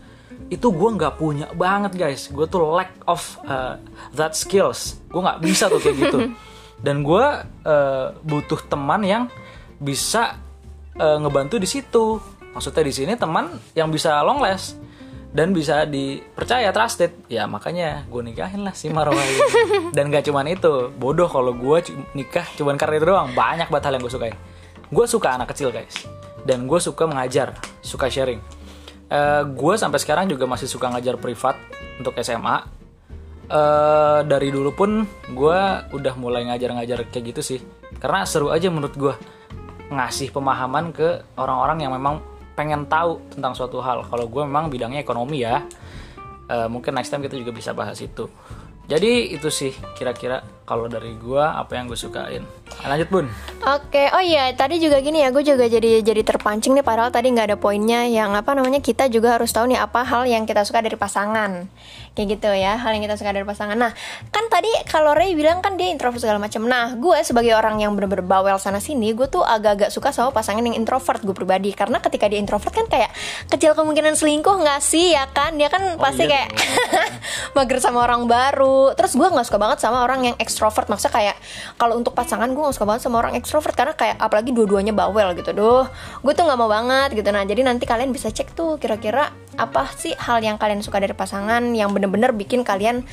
Itu 0.54 0.70
gue 0.70 0.90
nggak 0.94 1.18
punya 1.18 1.50
banget 1.58 1.98
guys. 1.98 2.30
Gue 2.30 2.46
tuh 2.46 2.64
lack 2.70 2.94
of 3.10 3.22
uh, 3.50 3.82
that 4.14 4.38
skills. 4.38 5.02
Gue 5.10 5.22
nggak 5.26 5.42
bisa 5.42 5.68
tuh 5.68 5.82
kayak 5.82 5.98
gitu. 5.98 6.20
Dan 6.86 7.04
gue 7.04 7.26
uh, 7.68 8.08
butuh 8.24 8.62
teman 8.72 9.04
yang 9.04 9.28
bisa 9.80 10.36
eh, 11.00 11.18
ngebantu 11.18 11.56
di 11.56 11.68
situ. 11.68 12.20
Maksudnya 12.52 12.84
di 12.84 12.94
sini 12.94 13.14
teman 13.16 13.48
yang 13.74 13.88
bisa 13.88 14.20
long 14.22 14.44
last 14.44 14.76
dan 15.30 15.54
bisa 15.54 15.86
dipercaya 15.86 16.74
trusted. 16.74 17.14
Ya 17.30 17.46
makanya 17.46 18.06
gue 18.10 18.22
nikahin 18.26 18.66
lah 18.66 18.74
si 18.74 18.90
Marwa 18.90 19.18
ini. 19.18 19.42
Dan 19.96 20.10
gak 20.10 20.26
cuman 20.26 20.46
itu, 20.50 20.90
bodoh 20.98 21.30
kalau 21.30 21.54
gue 21.54 21.78
nikah 22.18 22.46
cuman 22.58 22.78
karena 22.78 22.96
itu 22.98 23.06
doang. 23.10 23.30
Banyak 23.38 23.70
banget 23.70 23.86
hal 23.90 23.94
yang 23.98 24.04
gue 24.06 24.14
sukain. 24.14 24.36
Gue 24.90 25.06
suka 25.06 25.38
anak 25.38 25.54
kecil 25.54 25.70
guys, 25.70 26.10
dan 26.50 26.66
gue 26.66 26.80
suka 26.82 27.06
mengajar, 27.06 27.54
suka 27.86 28.10
sharing. 28.10 28.42
gue 29.54 29.74
sampai 29.74 29.98
sekarang 29.98 30.30
juga 30.30 30.46
masih 30.46 30.70
suka 30.70 30.86
ngajar 30.90 31.18
privat 31.18 31.58
untuk 31.98 32.14
SMA 32.22 32.80
eh 33.50 34.22
dari 34.30 34.54
dulu 34.54 34.70
pun 34.78 35.02
gue 35.34 35.60
udah 35.90 36.14
mulai 36.22 36.46
ngajar-ngajar 36.46 37.10
kayak 37.10 37.34
gitu 37.34 37.42
sih 37.42 37.60
karena 37.98 38.22
seru 38.30 38.54
aja 38.54 38.70
menurut 38.70 38.94
gue 38.94 39.14
ngasih 39.90 40.30
pemahaman 40.30 40.94
ke 40.94 41.26
orang-orang 41.34 41.82
yang 41.82 41.92
memang 41.98 42.22
pengen 42.60 42.84
tahu 42.92 43.24
tentang 43.32 43.56
suatu 43.56 43.80
hal. 43.80 44.04
Kalau 44.04 44.28
gue 44.28 44.44
memang 44.44 44.68
bidangnya 44.68 45.00
ekonomi 45.00 45.48
ya 45.48 45.64
Eh, 46.50 46.66
mungkin 46.66 46.98
next 46.98 47.14
time 47.14 47.22
kita 47.22 47.38
juga 47.38 47.54
bisa 47.54 47.78
bahas 47.78 48.02
itu. 48.02 48.26
Jadi 48.90 49.38
itu 49.38 49.54
sih 49.54 49.70
kira-kira 49.94 50.42
kalau 50.66 50.90
dari 50.90 51.14
gue 51.14 51.38
apa 51.46 51.78
yang 51.78 51.86
gue 51.86 51.94
sukain. 51.94 52.42
Lanjut 52.82 53.10
bun. 53.14 53.26
Oke, 53.70 54.10
oh 54.10 54.18
iya 54.18 54.50
tadi 54.58 54.82
juga 54.82 54.98
gini 54.98 55.22
ya, 55.22 55.30
gue 55.30 55.46
juga 55.46 55.70
jadi 55.70 56.02
jadi 56.02 56.26
terpancing 56.26 56.74
nih 56.74 56.82
padahal 56.82 57.14
tadi 57.14 57.30
nggak 57.30 57.54
ada 57.54 57.58
poinnya 57.62 58.10
yang 58.10 58.34
apa 58.34 58.58
namanya 58.58 58.82
kita 58.82 59.06
juga 59.14 59.38
harus 59.38 59.54
tahu 59.54 59.70
nih 59.70 59.78
apa 59.78 60.02
hal 60.02 60.26
yang 60.26 60.50
kita 60.50 60.66
suka 60.66 60.82
dari 60.82 60.98
pasangan, 60.98 61.70
kayak 62.20 62.36
gitu 62.36 62.52
ya, 62.52 62.76
hal 62.76 62.92
yang 62.92 63.08
kita 63.08 63.16
suka 63.16 63.32
dari 63.32 63.48
pasangan. 63.48 63.80
Nah, 63.80 63.96
kan 64.28 64.44
tadi 64.52 64.68
kalau 64.92 65.16
Ray 65.16 65.40
bilang 65.40 65.64
kan 65.64 65.80
dia 65.80 65.88
introvert 65.88 66.20
segala 66.20 66.36
macam. 66.36 66.68
Nah, 66.68 67.00
gue 67.00 67.16
sebagai 67.24 67.56
orang 67.56 67.80
yang 67.80 67.96
bener-bener 67.96 68.28
bawel 68.28 68.60
sana 68.60 68.84
sini, 68.84 69.16
gue 69.16 69.32
tuh 69.32 69.40
agak-agak 69.40 69.88
suka 69.88 70.12
sama 70.12 70.36
pasangan 70.36 70.60
yang 70.60 70.76
introvert 70.76 71.24
gue 71.24 71.32
pribadi. 71.32 71.72
Karena 71.72 72.04
ketika 72.04 72.28
dia 72.28 72.44
introvert 72.44 72.76
kan 72.76 72.92
kayak 72.92 73.16
kecil 73.48 73.72
kemungkinan 73.72 74.20
selingkuh 74.20 74.52
nggak 74.52 74.84
sih 74.84 75.16
ya 75.16 75.32
kan, 75.32 75.56
dia 75.56 75.72
kan 75.72 75.96
pasti 75.96 76.28
iya 76.28 76.44
kayak 76.44 76.50
mager 77.56 77.80
sama 77.80 78.04
orang 78.04 78.28
baru. 78.28 78.92
Terus 79.00 79.16
gue 79.16 79.28
nggak 79.32 79.48
suka 79.48 79.56
banget 79.56 79.80
sama 79.80 80.04
orang 80.04 80.28
yang 80.28 80.36
ekstrovert, 80.44 80.92
maksudnya 80.92 81.16
kayak 81.16 81.36
kalau 81.80 81.96
untuk 81.96 82.12
pasangan 82.12 82.52
gue 82.52 82.60
gak 82.60 82.76
suka 82.76 82.84
banget 82.84 83.02
sama 83.08 83.24
orang 83.24 83.40
ekstrovert 83.40 83.72
karena 83.80 83.96
kayak 83.96 84.20
apalagi 84.20 84.52
dua-duanya 84.52 84.92
bawel 84.92 85.32
gitu. 85.40 85.56
Duh, 85.56 85.88
gue 86.20 86.34
tuh 86.36 86.44
nggak 86.44 86.60
mau 86.60 86.68
banget 86.68 87.16
gitu. 87.16 87.32
Nah 87.32 87.48
jadi 87.48 87.64
nanti 87.64 87.88
kalian 87.88 88.12
bisa 88.12 88.28
cek 88.28 88.52
tuh 88.52 88.76
kira-kira 88.76 89.32
apa 89.60 89.92
sih 90.00 90.16
hal 90.16 90.40
yang 90.40 90.56
kalian 90.56 90.80
suka 90.80 91.04
dari 91.04 91.12
pasangan 91.12 91.62
Yang 91.76 92.00
bener-bener 92.00 92.32
bikin 92.32 92.64
kalian 92.64 93.04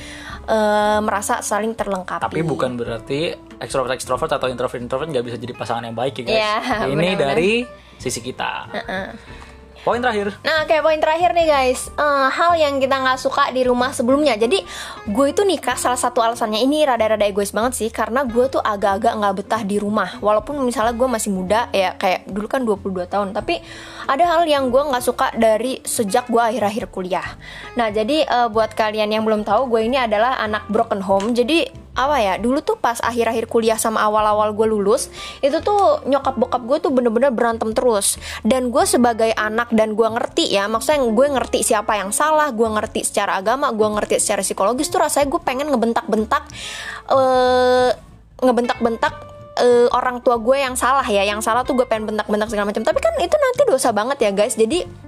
eh, 0.47 0.99
merasa 1.03 1.43
saling 1.43 1.75
terlengkapi? 1.75 2.31
Tapi 2.31 2.43
bukan 2.47 2.79
berarti 2.79 3.35
ekstrovert 3.59 3.93
ekstrovert 3.93 4.31
atau 4.31 4.47
introvert 4.47 4.79
introvert 4.79 5.11
nggak 5.11 5.25
bisa 5.27 5.37
jadi 5.37 5.53
pasangan 5.53 5.83
yang 5.85 5.97
baik 5.97 6.21
ya 6.21 6.23
guys. 6.23 6.35
Iya, 6.39 6.55
ini 6.93 7.07
benar-benar. 7.13 7.19
dari 7.35 7.53
sisi 7.97 8.21
kita 8.21 8.69
poin 9.87 10.03
terakhir 10.03 10.35
Nah, 10.43 10.67
kayak 10.67 10.83
poin 10.83 10.99
terakhir 10.99 11.31
nih 11.31 11.47
guys, 11.47 11.87
Eh, 11.97 12.27
hal 12.29 12.51
yang 12.59 12.77
kita 12.77 12.93
nggak 12.99 13.19
suka 13.19 13.49
di 13.55 13.63
rumah 13.63 13.95
sebelumnya. 13.95 14.35
Jadi 14.35 14.61
gue 15.07 15.25
itu 15.31 15.41
nikah 15.47 15.79
salah 15.79 15.97
satu 15.97 16.19
alasannya 16.21 16.61
ini 16.61 16.83
rada-rada 16.83 17.23
egois 17.23 17.55
banget 17.55 17.73
sih, 17.79 17.89
karena 17.89 18.27
gue 18.27 18.45
tuh 18.51 18.61
agak-agak 18.61 19.13
nggak 19.17 19.35
betah 19.39 19.61
di 19.63 19.79
rumah. 19.79 20.19
Walaupun 20.19 20.59
misalnya 20.61 20.93
gue 20.93 21.07
masih 21.07 21.31
muda, 21.31 21.71
ya 21.71 21.95
kayak 21.95 22.27
dulu 22.27 22.45
kan 22.45 22.61
22 22.67 23.07
tahun, 23.07 23.31
tapi 23.31 23.63
ada 24.05 24.23
hal 24.27 24.43
yang 24.45 24.69
gue 24.69 24.83
nggak 24.83 25.03
suka 25.03 25.33
dari 25.33 25.79
sejak 25.81 26.27
gue 26.27 26.41
akhir-akhir 26.43 26.91
kuliah. 26.91 27.27
Nah, 27.79 27.89
jadi 27.89 28.27
eh, 28.27 28.47
buat 28.51 28.75
kalian 28.75 29.09
yang 29.09 29.23
belum 29.23 29.47
tahu, 29.47 29.71
gue 29.71 29.81
ini 29.87 29.97
adalah 29.97 30.37
anak 30.37 30.67
broken 30.69 31.01
home. 31.01 31.33
Jadi 31.33 31.86
apa 31.97 32.21
ya 32.21 32.33
dulu 32.37 32.61
tuh 32.61 32.77
pas 32.77 33.01
akhir-akhir 33.01 33.49
kuliah 33.49 33.81
sama 33.81 34.05
awal-awal 34.05 34.53
gue 34.53 34.69
lulus 34.69 35.09
itu 35.41 35.57
tuh 35.65 36.05
nyokap 36.05 36.37
bokap 36.37 36.61
gue 36.69 36.77
tuh 36.77 36.91
bener-bener 36.93 37.33
berantem 37.33 37.73
terus. 37.73 38.21
Dan 38.45 38.69
gue 38.69 38.85
sebagai 38.85 39.33
anak 39.33 39.73
dan 39.73 39.97
gue 39.97 40.05
ngerti 40.05 40.53
ya 40.53 40.69
maksudnya 40.69 41.01
gue 41.01 41.27
ngerti 41.33 41.65
siapa 41.65 41.97
yang 41.97 42.13
salah 42.13 42.53
gue 42.53 42.69
ngerti 42.69 43.01
secara 43.01 43.41
agama 43.41 43.73
gue 43.73 43.87
ngerti 43.97 44.21
secara 44.21 44.45
psikologis 44.45 44.93
tuh 44.93 45.01
rasanya 45.01 45.27
gue 45.33 45.41
pengen 45.41 45.67
ngebentak-bentak 45.73 46.45
eh 47.09 47.91
ngebentak-bentak 48.37 49.13
eh, 49.57 49.89
orang 49.89 50.21
tua 50.21 50.37
gue 50.37 50.57
yang 50.61 50.77
salah 50.77 51.05
ya. 51.05 51.25
Yang 51.25 51.49
salah 51.49 51.65
tuh 51.65 51.73
gue 51.73 51.87
pengen 51.89 52.13
bentak-bentak 52.13 52.53
segala 52.53 52.69
macam. 52.69 52.85
Tapi 52.85 52.99
kan 53.01 53.13
itu 53.17 53.33
nanti 53.33 53.61
dosa 53.65 53.89
banget 53.89 54.17
ya 54.21 54.31
guys. 54.31 54.53
Jadi 54.53 55.06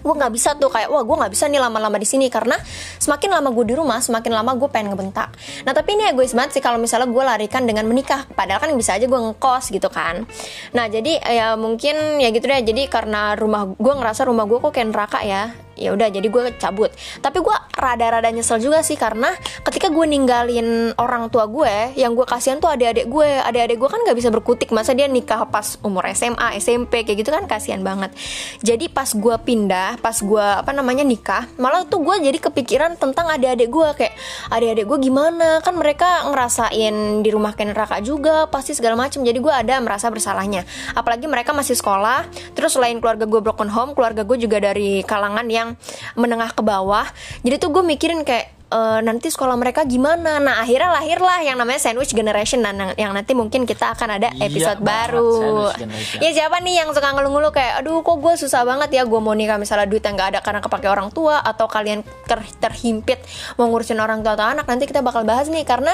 gue 0.00 0.14
nggak 0.16 0.32
bisa 0.32 0.56
tuh 0.56 0.72
kayak 0.72 0.88
wah 0.88 1.04
gue 1.04 1.16
nggak 1.16 1.32
bisa 1.32 1.46
nih 1.46 1.60
lama-lama 1.60 1.96
di 2.00 2.08
sini 2.08 2.26
karena 2.32 2.56
semakin 2.98 3.40
lama 3.40 3.48
gue 3.52 3.64
di 3.68 3.74
rumah 3.76 4.00
semakin 4.00 4.32
lama 4.32 4.56
gue 4.56 4.68
pengen 4.72 4.96
ngebentak. 4.96 5.30
Nah 5.68 5.72
tapi 5.76 5.96
ini 5.96 6.08
egois 6.08 6.32
banget 6.32 6.58
sih 6.58 6.62
kalau 6.64 6.80
misalnya 6.80 7.08
gue 7.08 7.24
larikan 7.24 7.68
dengan 7.68 7.84
menikah 7.84 8.24
padahal 8.32 8.60
kan 8.60 8.72
bisa 8.76 8.96
aja 8.96 9.04
gue 9.04 9.20
ngekos 9.20 9.70
gitu 9.72 9.88
kan. 9.92 10.24
Nah 10.72 10.88
jadi 10.88 11.20
ya 11.20 11.48
mungkin 11.54 12.18
ya 12.18 12.32
gitu 12.32 12.48
deh 12.48 12.64
jadi 12.64 12.88
karena 12.88 13.36
rumah 13.36 13.68
gue 13.76 13.94
ngerasa 13.94 14.26
rumah 14.26 14.48
gue 14.48 14.58
kok 14.58 14.72
kayak 14.72 14.88
neraka 14.90 15.20
ya 15.22 15.52
ya 15.80 15.96
udah 15.96 16.12
jadi 16.12 16.28
gue 16.28 16.42
cabut. 16.60 16.92
Tapi 17.24 17.40
gue 17.40 17.56
rada-rada 17.80 18.28
nyesel 18.28 18.60
juga 18.60 18.84
sih 18.84 19.00
karena 19.00 19.32
ketika 19.64 19.88
gue 19.88 20.04
ninggalin 20.04 20.92
orang 21.00 21.32
tua 21.32 21.48
gue 21.48 21.96
yang 21.96 22.12
gue 22.12 22.28
kasihan 22.28 22.60
tuh 22.60 22.68
adik-adik 22.68 23.08
gue 23.08 23.28
adik-adik 23.40 23.80
gue 23.80 23.88
kan 23.88 24.00
nggak 24.04 24.16
bisa 24.20 24.28
berkutik. 24.28 24.68
Masa 24.76 24.92
dia 24.92 25.08
nikah 25.08 25.48
pas 25.48 25.80
umur 25.80 26.04
SMA 26.12 26.60
SMP 26.60 27.08
kayak 27.08 27.24
gitu 27.24 27.32
kan 27.32 27.48
kasihan 27.48 27.80
banget. 27.80 28.12
Jadi 28.60 28.92
pas 28.92 29.08
gue 29.08 29.36
pindah 29.40 29.96
pas 30.04 30.14
gue 30.20 30.46
apa 30.60 30.70
namanya 30.76 31.02
nikah 31.02 31.48
malah 31.56 31.88
tuh 31.88 32.04
gue 32.04 32.20
jadi 32.20 32.36
kepikiran 32.36 33.00
tentang 33.00 33.32
adik-adik 33.32 33.72
gue 33.72 33.88
kayak 33.96 34.14
adik-adik 34.52 34.84
gue 34.84 34.98
gimana? 35.00 35.64
Kan 35.64 35.80
mereka 35.80 36.28
ngerasain 36.28 37.24
di 37.24 37.30
rumah 37.32 37.56
neraka 37.56 38.02
juga 38.02 38.50
pasti 38.50 38.74
segala 38.74 38.98
macam 38.98 39.22
jadi 39.24 39.38
gue 39.38 39.52
ada 39.52 39.80
merasa 39.80 40.12
bersalahnya. 40.12 40.68
Apalagi 40.92 41.24
mereka 41.30 41.56
masih 41.56 41.78
sekolah 41.78 42.28
terus 42.52 42.76
selain 42.76 42.98
keluarga 42.98 43.24
gue 43.24 43.40
broken 43.40 43.70
home 43.70 43.92
keluarga 43.94 44.26
gue 44.26 44.36
juga 44.36 44.58
dari 44.60 45.00
kalangan 45.06 45.46
yang 45.48 45.69
menengah 46.14 46.50
ke 46.50 46.62
bawah. 46.62 47.06
Jadi 47.40 47.56
tuh 47.56 47.70
gue 47.70 47.82
mikirin 47.82 48.22
kayak 48.22 48.46
"Eh, 48.70 49.00
nanti 49.02 49.26
sekolah 49.26 49.58
mereka 49.58 49.82
gimana. 49.82 50.38
Nah 50.38 50.62
akhirnya 50.62 50.94
lahirlah 50.94 51.42
yang 51.42 51.58
namanya 51.58 51.82
sandwich 51.82 52.14
generation 52.14 52.62
dan 52.62 52.78
yang- 52.78 52.94
yang 52.94 53.10
nanti 53.10 53.34
mungkin 53.34 53.66
kita 53.66 53.98
akan 53.98 54.14
ada 54.14 54.30
Iya 54.30 54.46
episode 54.46 54.78
banget, 54.78 55.10
baru. 55.10 55.74
ya 56.16 56.30
siapa 56.30 56.62
nih 56.62 56.78
yang 56.78 56.94
suka 56.94 57.10
ngeluh-ngeluh 57.10 57.50
kayak 57.50 57.82
aduh 57.82 57.98
kok 57.98 58.16
gue 58.16 58.34
susah 58.38 58.62
banget 58.62 58.94
ya 58.94 59.02
gue 59.02 59.18
mau 59.18 59.34
nikah 59.34 59.58
misalnya 59.58 59.90
duit 59.90 60.00
yang 60.00 60.14
gak 60.14 60.38
ada 60.38 60.40
karena 60.40 60.62
kepake 60.62 60.86
orang 60.86 61.10
tua 61.10 61.42
atau 61.42 61.66
kalian 61.66 62.06
ter- 62.24 62.46
terhimpit 62.62 63.18
mau 63.58 63.66
ngurusin 63.66 63.98
orang 63.98 64.22
tua 64.22 64.38
atau 64.38 64.46
anak. 64.46 64.62
Nanti 64.64 64.86
kita 64.86 65.02
bakal 65.02 65.26
bahas 65.26 65.50
nih 65.50 65.66
karena 65.66 65.90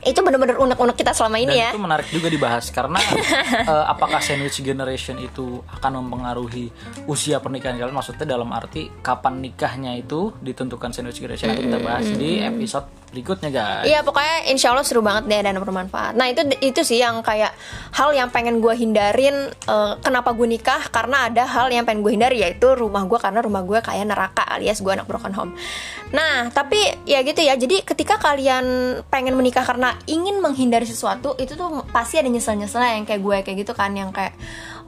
itu 0.00 0.16
bener-bener 0.24 0.56
unek-unek 0.56 0.96
kita 0.96 1.12
selama 1.12 1.36
ini 1.36 1.52
Dan 1.52 1.60
ya 1.60 1.68
itu 1.76 1.80
menarik 1.80 2.08
juga 2.08 2.28
dibahas 2.32 2.72
karena 2.72 3.00
eh, 3.72 3.84
apakah 3.88 4.20
sandwich 4.24 4.64
generation 4.64 5.20
itu 5.20 5.60
akan 5.68 6.04
mempengaruhi 6.04 6.72
usia 7.04 7.36
pernikahan 7.40 7.76
kalian? 7.76 7.92
Maksudnya 7.92 8.24
dalam 8.24 8.48
arti 8.52 8.88
kapan 9.04 9.44
nikahnya 9.44 9.92
itu 10.00 10.32
ditentukan 10.40 10.92
sandwich 10.96 11.20
generation 11.20 11.52
nanti 11.52 11.68
kita 11.68 11.78
bahas 11.84 12.06
di 12.16 12.40
episode 12.40 12.99
berikutnya 13.10 13.50
guys. 13.50 13.84
Iya 13.86 14.00
pokoknya 14.06 14.54
insya 14.54 14.70
Allah 14.70 14.86
seru 14.86 15.02
banget 15.02 15.26
deh 15.26 15.40
dan 15.42 15.58
bermanfaat. 15.58 16.14
Nah 16.14 16.30
itu 16.30 16.46
itu 16.62 16.80
sih 16.86 17.02
yang 17.02 17.20
kayak 17.26 17.52
hal 17.94 18.14
yang 18.14 18.30
pengen 18.30 18.62
gue 18.62 18.74
hindarin. 18.74 19.50
eh, 19.50 19.92
kenapa 20.00 20.30
gue 20.32 20.46
nikah? 20.46 20.88
Karena 20.94 21.26
ada 21.26 21.44
hal 21.46 21.68
yang 21.74 21.82
pengen 21.82 22.06
gue 22.06 22.12
hindari 22.14 22.42
yaitu 22.42 22.72
rumah 22.78 23.04
gue 23.04 23.18
karena 23.18 23.42
rumah 23.42 23.66
gue 23.66 23.78
kayak 23.82 24.06
neraka 24.06 24.42
alias 24.46 24.78
gue 24.78 24.92
anak 24.94 25.10
broken 25.10 25.34
home. 25.34 25.52
Nah 26.14 26.48
tapi 26.54 26.78
ya 27.04 27.20
gitu 27.26 27.42
ya. 27.42 27.58
Jadi 27.58 27.82
ketika 27.82 28.16
kalian 28.16 28.98
pengen 29.10 29.34
menikah 29.34 29.66
karena 29.66 29.98
ingin 30.06 30.38
menghindari 30.38 30.86
sesuatu 30.86 31.34
itu 31.42 31.58
tuh 31.58 31.82
pasti 31.90 32.22
ada 32.22 32.30
nyesel-nyeselnya 32.30 32.96
yang 32.96 33.06
kayak 33.06 33.22
gue 33.22 33.36
kayak 33.42 33.58
gitu 33.66 33.72
kan 33.74 33.90
yang 33.92 34.14
kayak 34.14 34.38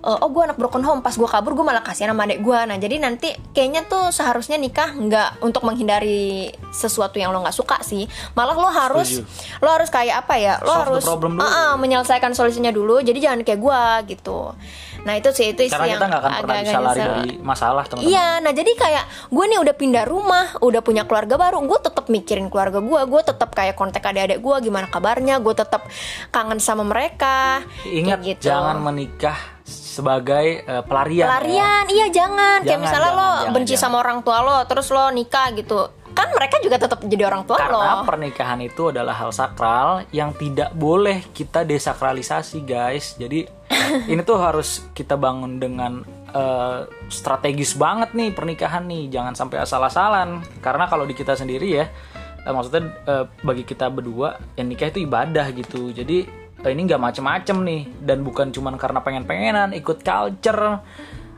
eh, 0.02 0.18
oh 0.18 0.28
gue 0.28 0.42
anak 0.42 0.58
broken 0.58 0.82
home 0.82 1.00
pas 1.00 1.14
gue 1.14 1.28
kabur 1.30 1.54
gue 1.54 1.64
malah 1.64 1.82
kasihan 1.82 2.10
sama 2.10 2.26
adik 2.26 2.42
gue 2.42 2.58
nah 2.66 2.76
jadi 2.76 2.98
nanti 2.98 3.30
kayaknya 3.54 3.86
tuh 3.86 4.10
seharusnya 4.10 4.58
nikah 4.58 4.90
nggak 4.92 5.42
untuk 5.46 5.62
menghindari 5.62 6.50
sesuatu 6.74 7.22
yang 7.22 7.30
lo 7.30 7.40
nggak 7.40 7.54
suka 7.54 7.78
sih 7.86 8.04
malah 8.34 8.58
lo 8.58 8.68
harus 8.68 9.22
Setuju. 9.22 9.62
lo 9.62 9.70
harus 9.70 9.88
kayak 9.88 10.26
apa 10.26 10.34
ya 10.38 10.54
lo 10.62 10.72
Solve 10.98 11.26
harus. 11.30 11.42
Ah, 11.42 11.46
ah, 11.46 11.70
menyelesaikan 11.78 12.34
solusinya 12.34 12.74
dulu 12.74 12.98
jadi 13.00 13.18
jangan 13.30 13.46
kayak 13.46 13.60
gue 13.62 13.82
gitu 14.16 14.52
nah 15.02 15.18
itu 15.18 15.34
sih 15.34 15.50
itu 15.50 15.66
sih 15.66 15.70
Karena 15.74 15.98
yang 15.98 15.98
kita 15.98 16.06
nggak 16.06 16.22
akan 16.22 16.32
pernah 16.46 16.62
bisa 16.62 16.78
lari 16.78 17.00
dari 17.02 17.32
masalah 17.42 17.84
teman-teman. 17.86 18.12
Iya, 18.14 18.28
nah 18.38 18.52
jadi 18.54 18.72
kayak 18.78 19.04
gue 19.34 19.44
nih 19.50 19.58
udah 19.58 19.74
pindah 19.74 20.04
rumah, 20.06 20.46
udah 20.62 20.80
punya 20.80 21.02
keluarga 21.10 21.34
baru, 21.34 21.58
gue 21.66 21.80
tetap 21.82 22.06
mikirin 22.06 22.46
keluarga 22.46 22.78
gue, 22.78 23.00
gue 23.10 23.22
tetap 23.26 23.50
kayak 23.50 23.74
kontak 23.74 24.06
adik-adik 24.06 24.38
gue, 24.38 24.56
gimana 24.62 24.86
kabarnya, 24.86 25.42
gue 25.42 25.54
tetap 25.58 25.90
kangen 26.30 26.62
sama 26.62 26.86
mereka. 26.86 27.66
Ingat 27.82 28.18
gitu. 28.22 28.46
jangan 28.46 28.78
menikah 28.78 29.51
sebagai 29.92 30.64
eh, 30.64 30.82
pelarian. 30.88 31.28
ya. 31.28 31.28
pelarian, 31.28 31.84
iya 31.92 32.06
jangan. 32.08 32.58
Kayak 32.64 32.70
Jangan, 32.72 32.84
misalnya 32.88 33.12
jangan, 33.12 33.20
lo 33.20 33.28
jangan, 33.28 33.52
benci 33.52 33.74
jangan. 33.76 33.84
sama 33.92 33.96
orang 34.00 34.18
tua 34.24 34.38
lo, 34.40 34.56
terus 34.64 34.86
lo 34.88 35.04
nikah 35.12 35.46
gitu, 35.52 35.78
kan 36.16 36.28
mereka 36.32 36.56
juga 36.64 36.76
tetap 36.80 36.98
jadi 37.04 37.24
orang 37.28 37.44
tua 37.44 37.60
Karena 37.60 38.00
lo. 38.00 38.08
pernikahan 38.08 38.60
itu 38.64 38.88
adalah 38.88 39.12
hal 39.12 39.30
sakral 39.32 40.08
yang 40.08 40.32
tidak 40.32 40.72
boleh 40.72 41.20
kita 41.36 41.68
desakralisasi, 41.68 42.64
guys. 42.64 43.20
Jadi 43.20 43.44
ini 44.12 44.20
tuh 44.24 44.40
harus 44.40 44.88
kita 44.96 45.20
bangun 45.20 45.60
dengan 45.60 46.00
eh, 46.32 46.88
strategis 47.12 47.76
banget 47.76 48.16
nih 48.16 48.32
pernikahan 48.32 48.88
nih. 48.88 49.12
Jangan 49.12 49.36
sampai 49.36 49.60
asal-asalan. 49.60 50.40
Karena 50.64 50.88
kalau 50.88 51.04
di 51.04 51.12
kita 51.12 51.36
sendiri 51.36 51.68
ya, 51.68 51.84
eh, 52.48 52.52
maksudnya 52.52 52.96
bagi 53.44 53.68
kita 53.68 53.92
berdua, 53.92 54.40
yang 54.56 54.72
nikah 54.72 54.88
itu 54.88 55.04
ibadah 55.04 55.52
gitu. 55.52 55.92
Jadi 55.92 56.41
ini 56.64 56.84
nggak 56.84 57.00
macem-macem 57.00 57.56
nih 57.58 57.82
dan 57.98 58.20
bukan 58.20 58.50
cuman 58.50 58.76
karena 58.76 59.00
pengen-pengenan 59.00 59.72
ikut 59.72 59.98
culture 60.00 60.78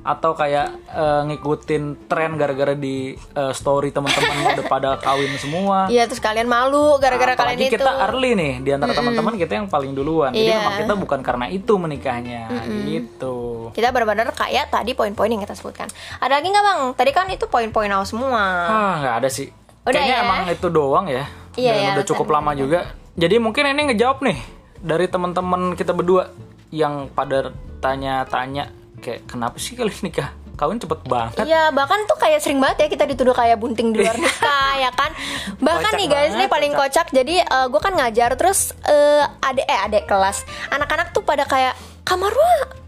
atau 0.05 0.37
kayak 0.37 0.69
eh, 0.93 1.23
ngikutin 1.25 2.05
tren 2.05 2.37
gara-gara 2.37 2.77
di 2.77 3.17
eh, 3.17 3.53
story 3.53 3.89
teman-teman 3.89 4.53
udah 4.53 4.67
pada 4.67 4.91
kawin 5.01 5.33
semua. 5.35 5.89
Iya, 5.89 6.05
terus 6.05 6.21
kalian 6.21 6.45
malu 6.45 7.01
gara-gara 7.01 7.33
Apalagi 7.33 7.57
kalian 7.57 7.73
itu. 7.73 7.77
kita 7.81 7.91
early 8.05 8.37
nih 8.37 8.53
di 8.61 8.71
antara 8.71 8.93
teman-teman 8.93 9.33
kita 9.35 9.57
yang 9.57 9.67
paling 9.67 9.97
duluan. 9.97 10.31
Jadi 10.31 10.45
Iya. 10.45 10.61
memang 10.61 10.77
kita 10.77 10.95
bukan 10.99 11.21
karena 11.25 11.47
itu 11.49 11.73
menikahnya 11.75 12.53
gitu. 12.85 13.73
Kita 13.73 13.89
benar-benar 13.91 14.29
kayak 14.31 14.69
tadi 14.69 14.93
poin-poin 14.93 15.33
yang 15.33 15.41
kita 15.41 15.57
sebutkan. 15.57 15.89
Ada 16.21 16.37
lagi 16.37 16.53
nggak 16.53 16.65
bang? 16.65 16.81
Tadi 16.93 17.11
kan 17.11 17.27
itu 17.33 17.49
poin-poin 17.49 17.89
awal 17.89 18.05
semua. 18.05 18.45
Ah, 18.69 18.95
nggak 19.01 19.15
ada 19.25 19.29
sih. 19.33 19.49
Udah 19.85 19.93
Kayaknya 19.95 20.15
ya? 20.15 20.23
emang 20.23 20.41
itu 20.53 20.67
doang 20.69 21.07
ya. 21.09 21.25
Iya 21.55 21.73
Dan 21.73 21.81
ya, 21.81 21.91
udah 21.97 22.05
cukup 22.05 22.29
lama 22.29 22.53
juga. 22.53 22.93
Jadi 23.17 23.41
mungkin 23.41 23.65
ini 23.67 23.89
ngejawab 23.89 24.21
nih 24.21 24.37
dari 24.85 25.09
teman-teman 25.09 25.73
kita 25.73 25.97
berdua 25.97 26.29
yang 26.69 27.09
pada 27.09 27.49
tanya-tanya 27.81 28.69
kayak 29.01 29.25
kenapa 29.25 29.57
sih 29.57 29.73
kalian 29.73 30.05
nikah? 30.05 30.31
Kawin 30.55 30.79
cepet 30.79 31.03
banget. 31.11 31.51
Iya, 31.51 31.75
bahkan 31.75 32.07
tuh 32.07 32.15
kayak 32.15 32.39
sering 32.39 32.63
banget 32.63 32.87
ya 32.87 32.89
kita 32.93 33.11
dituduh 33.11 33.35
kayak 33.35 33.59
bunting 33.59 33.91
di 33.91 34.07
luar 34.07 34.15
nikah, 34.15 34.79
ya 34.79 34.95
kan. 34.95 35.11
Bahkan 35.59 35.91
Kocak 35.91 35.99
nih 35.99 36.07
guys, 36.07 36.31
banget, 36.31 36.39
ini 36.39 36.47
paling 36.47 36.73
kocak. 36.79 37.07
Jadi 37.11 37.43
gue 37.43 37.81
kan 37.83 37.91
ngajar 37.99 38.39
terus 38.39 38.71
eh 38.87 39.27
adek 39.43 39.67
eh 39.67 39.81
adek 39.91 40.05
kelas. 40.07 40.47
Anak-anak 40.71 41.11
tuh 41.11 41.27
pada 41.27 41.43
kayak 41.43 41.75
kamar 42.07 42.31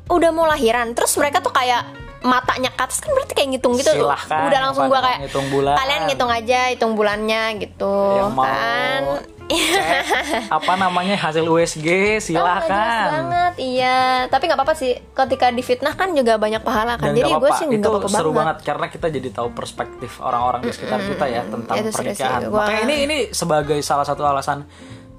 udah 0.06 0.30
mau 0.30 0.46
lahiran. 0.46 0.94
Terus 0.94 1.18
mereka 1.18 1.42
tuh 1.42 1.50
kayak 1.50 1.82
matanya 2.18 2.70
ke 2.70 2.81
atas 2.81 2.98
kan 2.98 3.11
berarti 3.11 3.33
kayak 3.33 3.48
ngitung 3.50 3.74
gitu. 3.74 3.90
Silahkan, 3.90 4.46
Udah 4.46 4.61
langsung 4.62 4.87
gua 4.87 5.00
kayak 5.00 5.18
ngitung 5.22 5.46
bulan. 5.48 5.74
kalian 5.76 6.00
ngitung 6.05 6.31
aja 6.31 6.61
hitung 6.68 6.92
bulannya 6.92 7.42
gitu 7.59 7.94
Yang 8.16 8.31
mau 8.33 8.44
kan. 8.44 9.02
Cek 9.07 9.35
apa 10.50 10.72
namanya 10.74 11.14
hasil 11.16 11.46
USG 11.46 11.87
Oh, 11.87 12.18
silakan. 12.18 13.11
banget, 13.31 13.52
iya. 13.61 13.98
Tapi 14.26 14.42
nggak 14.44 14.59
apa-apa 14.59 14.74
sih. 14.74 14.98
Ketika 15.09 15.55
difitnah 15.55 15.94
kan 15.94 16.11
juga 16.12 16.35
banyak 16.35 16.59
pahala 16.61 16.98
kan. 16.98 17.14
Dan 17.14 17.22
Jadi 17.22 17.31
gue 17.33 17.50
sih 17.55 17.66
itu 17.68 17.79
nggak 17.79 17.94
apa-apa 17.94 18.11
seru 18.11 18.31
banget. 18.31 18.35
banget 18.35 18.57
karena 18.64 18.87
kita 18.90 19.07
jadi 19.09 19.29
tahu 19.31 19.48
perspektif 19.52 20.18
orang-orang 20.18 20.61
di 20.61 20.72
sekitar 20.72 20.98
kita 21.00 21.24
ya 21.26 21.42
tentang 21.44 21.76
Itu 21.76 21.88
seru 21.88 22.11
sih, 22.11 22.18
pernikahan. 22.18 22.40
Makanya 22.50 22.81
ini 22.83 22.96
ini 23.00 23.16
sebagai 23.31 23.79
salah 23.81 24.02
satu 24.02 24.22
alasan 24.24 24.66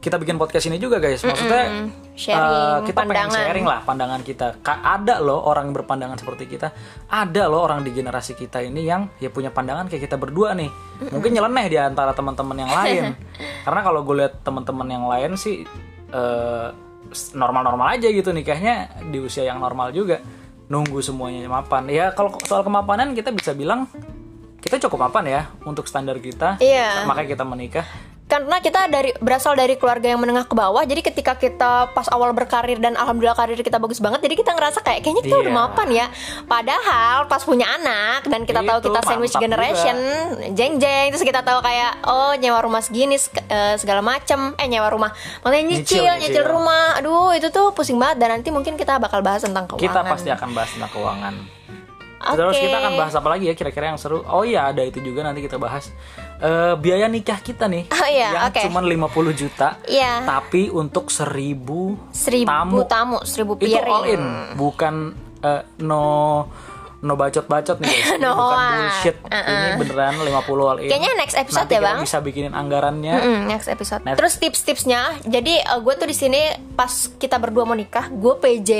kita 0.07 0.15
bikin 0.15 0.39
podcast 0.39 0.65
ini 0.65 0.77
juga 0.77 0.97
guys. 0.97 1.19
Maksudnya 1.19 1.91
Sharing 2.15 2.39
eh, 2.39 2.77
kita 2.87 2.97
pengen 2.97 3.11
pandangan. 3.27 3.37
sharing 3.37 3.65
lah 3.67 3.79
pandangan 3.83 4.21
kita. 4.21 4.47
Ka- 4.59 4.79
Ada 4.81 5.19
loh 5.19 5.43
orang 5.43 5.67
yang 5.67 5.75
berpandangan 5.75 6.15
seperti 6.15 6.47
kita. 6.47 6.71
Ada 7.05 7.45
loh 7.45 7.61
orang 7.61 7.83
di 7.83 7.91
generasi 7.91 8.33
kita 8.33 8.59
ini 8.59 8.81
yang 8.81 9.11
ya 9.17 9.27
punya 9.27 9.51
pandangan 9.51 9.85
kayak 9.85 10.07
kita 10.07 10.15
berdua 10.15 10.55
nih. 10.55 10.71
Mungkin 11.11 11.29
nyeleneh 11.29 11.65
di 11.67 11.77
antara 11.77 12.11
teman-teman 12.11 12.57
yang 12.57 12.71
lain. 12.71 13.03
karena 13.67 13.81
kalau 13.81 13.99
gue 14.01 14.15
lihat 14.17 14.39
teman-teman 14.41 14.87
yang 14.87 15.05
lain 15.05 15.35
sih 15.35 15.67
eh, 16.07 16.67
normal-normal 17.33 17.87
aja 17.93 18.07
gitu 18.07 18.31
nikahnya 18.31 18.87
di 19.05 19.19
usia 19.19 19.43
yang 19.43 19.59
normal 19.59 19.91
juga 19.91 20.19
nunggu 20.67 20.99
semuanya 20.99 21.47
mapan 21.47 21.87
ya 21.87 22.11
kalau 22.11 22.35
soal 22.43 22.59
kemapanan 22.59 23.11
kita 23.11 23.31
bisa 23.31 23.55
bilang 23.55 23.87
kita 24.59 24.75
cukup 24.83 25.07
mapan 25.07 25.23
ya 25.25 25.41
untuk 25.63 25.87
standar 25.87 26.19
kita 26.19 26.59
Iya. 26.59 27.07
makanya 27.07 27.29
kita 27.31 27.43
menikah 27.43 27.87
karena 28.27 28.59
kita 28.59 28.87
dari 28.87 29.15
berasal 29.17 29.55
dari 29.55 29.73
keluarga 29.73 30.03
yang 30.05 30.19
menengah 30.19 30.43
ke 30.43 30.51
bawah 30.51 30.83
jadi 30.83 30.99
ketika 30.99 31.33
kita 31.33 31.89
pas 31.89 32.11
awal 32.11 32.31
berkarir 32.31 32.75
dan 32.75 32.93
alhamdulillah 32.93 33.33
karir 33.33 33.55
kita 33.57 33.75
bagus 33.77 33.97
banget 33.97 34.19
jadi 34.19 34.35
kita 34.35 34.51
ngerasa 34.51 34.79
kayak 34.81 34.99
kayaknya 34.99 35.23
kita 35.23 35.35
udah 35.37 35.47
Iya. 35.47 35.55
mapan 35.57 35.87
ya. 35.89 36.05
Padahal 36.43 37.25
pas 37.25 37.39
punya 37.39 37.63
anak 37.71 38.27
dan 38.27 38.43
kita 38.43 38.59
tahu 38.61 38.77
Itu 38.77 38.85
kita 38.85 38.99
sandwich 39.01 39.31
generation 39.33 39.95
jeng 40.51 40.75
jeng 40.75 41.07
terus 41.07 41.23
kita 41.23 41.39
tahu 41.39 41.59
kayak 41.61 42.03
oh 42.03 42.35
nyewa 42.35 42.59
rumah 42.59 42.79
segini 42.79 43.15
seg- 43.15 43.43
eh, 43.43 43.75
segala 43.75 43.99
macem. 44.01 44.51
Eh 44.55 44.67
nyewa 44.67 44.87
rumah. 44.87 45.15
Makanya 45.41 45.63
nyicil, 45.69 46.03
Nyicil, 46.03 46.13
nyicil. 46.19 46.19
nyicil. 46.33 46.45
rumah. 46.45 46.99
Aduh 46.99 47.31
itu 47.31 47.47
tuh 47.47 47.71
pusing 47.71 47.95
banget 47.95 48.19
dan 48.19 48.35
nanti 48.35 48.51
mungkin 48.51 48.75
kita 48.75 48.97
bakal 48.97 49.23
bahas 49.23 49.39
tentang 49.41 49.63
keuangan. 49.65 49.87
kita 49.87 49.99
pasti 50.03 50.29
akan 50.29 50.49
bahas 50.51 50.69
tentang 50.69 50.91
keuangan. 50.91 51.33
Terus 52.27 52.59
kita 52.59 52.75
akan 52.77 52.93
bahas 52.97 53.13
apa 53.13 53.27
lagi 53.29 53.45
ya 53.45 53.53
kira-kira 53.53 53.87
yang 53.87 53.95
seru? 53.95 54.19
Oh 54.25 54.43
iya 54.43 54.67
ada 54.67 54.81
itu 54.81 54.99
juga 54.99 55.21
nanti 55.21 55.39
kita 55.39 55.55
bahas 55.55 55.95
Eh, 56.39 56.73
biaya 56.75 57.05
nikah 57.05 57.39
kita 57.39 57.65
nih 57.65 57.89
Oh 57.95 58.05
iya, 58.05 58.29
yang 58.31 58.43
oke. 58.47 58.61
cuman 58.61 58.83
50 58.85 59.09
juta 59.35 59.81
Iya. 59.83 60.21
tapi 60.21 60.69
untuk 60.69 61.09
seribu 61.09 61.97
seribu 62.09 62.85
tamu, 62.85 63.17
seribu 63.23 63.57
itu 63.57 63.73
piring 63.73 63.89
all 63.89 64.05
in 64.05 64.21
bukan 64.53 64.93
eh, 65.39 65.61
no 65.79 66.45
no 66.97 67.13
bacot-bacot 67.13 67.77
nih 67.77 67.89
guys. 67.95 68.09
No 68.17 68.33
bukan 68.33 68.53
what. 68.53 68.73
bullshit 68.75 69.17
ini 69.23 69.69
beneran 69.77 70.13
50 70.15 70.29
all 70.63 70.77
in 70.79 70.87
Kayaknya 70.87 71.11
next 71.15 71.35
episode 71.35 71.61
Nanti 71.63 71.73
ya, 71.73 71.81
Bang. 71.83 71.97
bisa 72.01 72.17
bikinin 72.19 72.53
anggarannya 72.53 73.13
Mm, 73.17 73.41
next 73.47 73.67
episode. 73.67 74.01
Next. 74.01 74.17
Terus 74.17 74.33
tips-tipsnya, 74.35 75.01
jadi 75.23 75.53
gue 75.61 75.93
tuh 75.95 76.05
di 76.05 76.15
sini 76.15 76.41
pas 76.71 76.89
kita 77.11 77.37
berdua 77.37 77.65
mau 77.65 77.73
nikah, 77.73 78.09
gue 78.09 78.33
PJ 78.35 78.71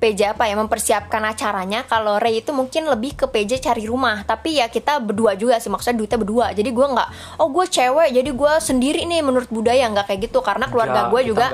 PJ 0.00 0.32
apa 0.32 0.48
ya 0.48 0.56
mempersiapkan 0.56 1.20
acaranya. 1.28 1.84
Kalau 1.84 2.16
Ray 2.16 2.40
itu 2.40 2.56
mungkin 2.56 2.88
lebih 2.88 3.20
ke 3.20 3.26
PJ 3.28 3.60
cari 3.60 3.84
rumah, 3.84 4.24
tapi 4.24 4.56
ya 4.56 4.72
kita 4.72 4.96
berdua 4.98 5.36
juga 5.36 5.60
sih 5.60 5.68
maksudnya 5.68 6.00
duitnya 6.00 6.18
berdua. 6.18 6.46
Jadi 6.56 6.70
gue 6.72 6.86
nggak, 6.88 7.08
oh 7.36 7.52
gue 7.52 7.68
cewek, 7.68 8.08
jadi 8.16 8.30
gue 8.32 8.52
sendiri 8.64 9.04
nih 9.04 9.20
menurut 9.20 9.52
budaya 9.52 9.84
nggak 9.92 10.08
kayak 10.08 10.20
gitu 10.32 10.40
karena 10.40 10.66
keluarga 10.72 11.06
Nggak, 11.06 11.12
gue 11.12 11.20
juga 11.28 11.46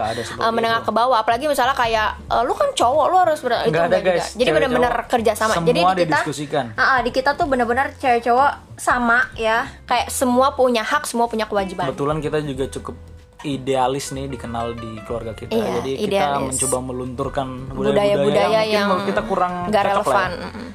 eh, 0.47 0.53
menengah 0.55 0.81
itu. 0.81 0.89
ke 0.89 0.93
bawah. 0.95 1.17
Apalagi 1.21 1.51
misalnya 1.51 1.75
kayak 1.75 2.09
eh, 2.31 2.43
lu 2.47 2.55
kan 2.55 2.71
cowok, 2.71 3.07
lu 3.11 3.17
harus 3.19 3.39
ber- 3.43 3.67
itu 3.67 3.75
ada, 3.75 3.99
juga. 3.99 4.15
guys. 4.15 4.27
Jadi 4.39 4.51
benar-benar 4.55 4.95
kerja 5.11 5.33
sama. 5.35 5.59
Semua 5.59 5.67
jadi 5.67 5.81
di 5.83 5.95
kita. 6.07 6.19
Ah, 6.79 6.83
ah, 6.87 6.99
di 7.03 7.11
kita 7.11 7.35
tuh 7.35 7.51
benar-benar 7.51 7.99
cewek 7.99 8.23
cowok 8.23 8.67
sama 8.77 9.33
ya 9.35 9.65
kayak 9.89 10.13
semua 10.13 10.53
punya 10.53 10.85
hak 10.85 11.09
semua 11.09 11.27
punya 11.27 11.49
kewajiban 11.49 11.89
kebetulan 11.89 12.21
kita 12.21 12.39
juga 12.45 12.65
cukup 12.69 12.95
idealis 13.47 14.11
nih 14.11 14.27
dikenal 14.27 14.75
di 14.75 14.99
keluarga 15.03 15.33
kita 15.33 15.55
Iya, 15.55 15.79
jadi 15.79 15.93
kita 15.95 16.11
idealis. 16.11 16.47
mencoba 16.51 16.79
melunturkan 16.83 17.49
budaya-budaya 17.71 18.61
yang, 18.67 18.91
yang 18.91 19.07
kita 19.07 19.23
kurang 19.23 19.71
relevan 19.71 20.31
ya. 20.35 20.49
Mm-mm. 20.51 20.69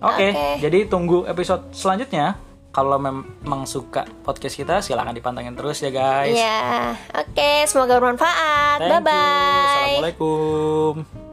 Oke, 0.00 0.26
Oke. 0.30 0.46
jadi 0.62 0.78
tunggu 0.86 1.26
episode 1.26 1.74
selanjutnya. 1.74 2.38
Kalau 2.70 2.96
memang 2.96 3.66
suka 3.66 4.06
podcast 4.22 4.54
kita, 4.54 4.78
silahkan 4.78 5.10
dipantengin 5.10 5.58
terus 5.58 5.82
ya 5.82 5.90
guys. 5.90 6.38
Iya, 6.38 6.94
oke, 7.12 7.50
semoga 7.66 7.98
bermanfaat. 7.98 8.78
Thank 8.78 8.88
Bye 8.88 8.96
you. 8.96 9.04
bye. 9.04 9.66
Assalamualaikum. 9.98 11.29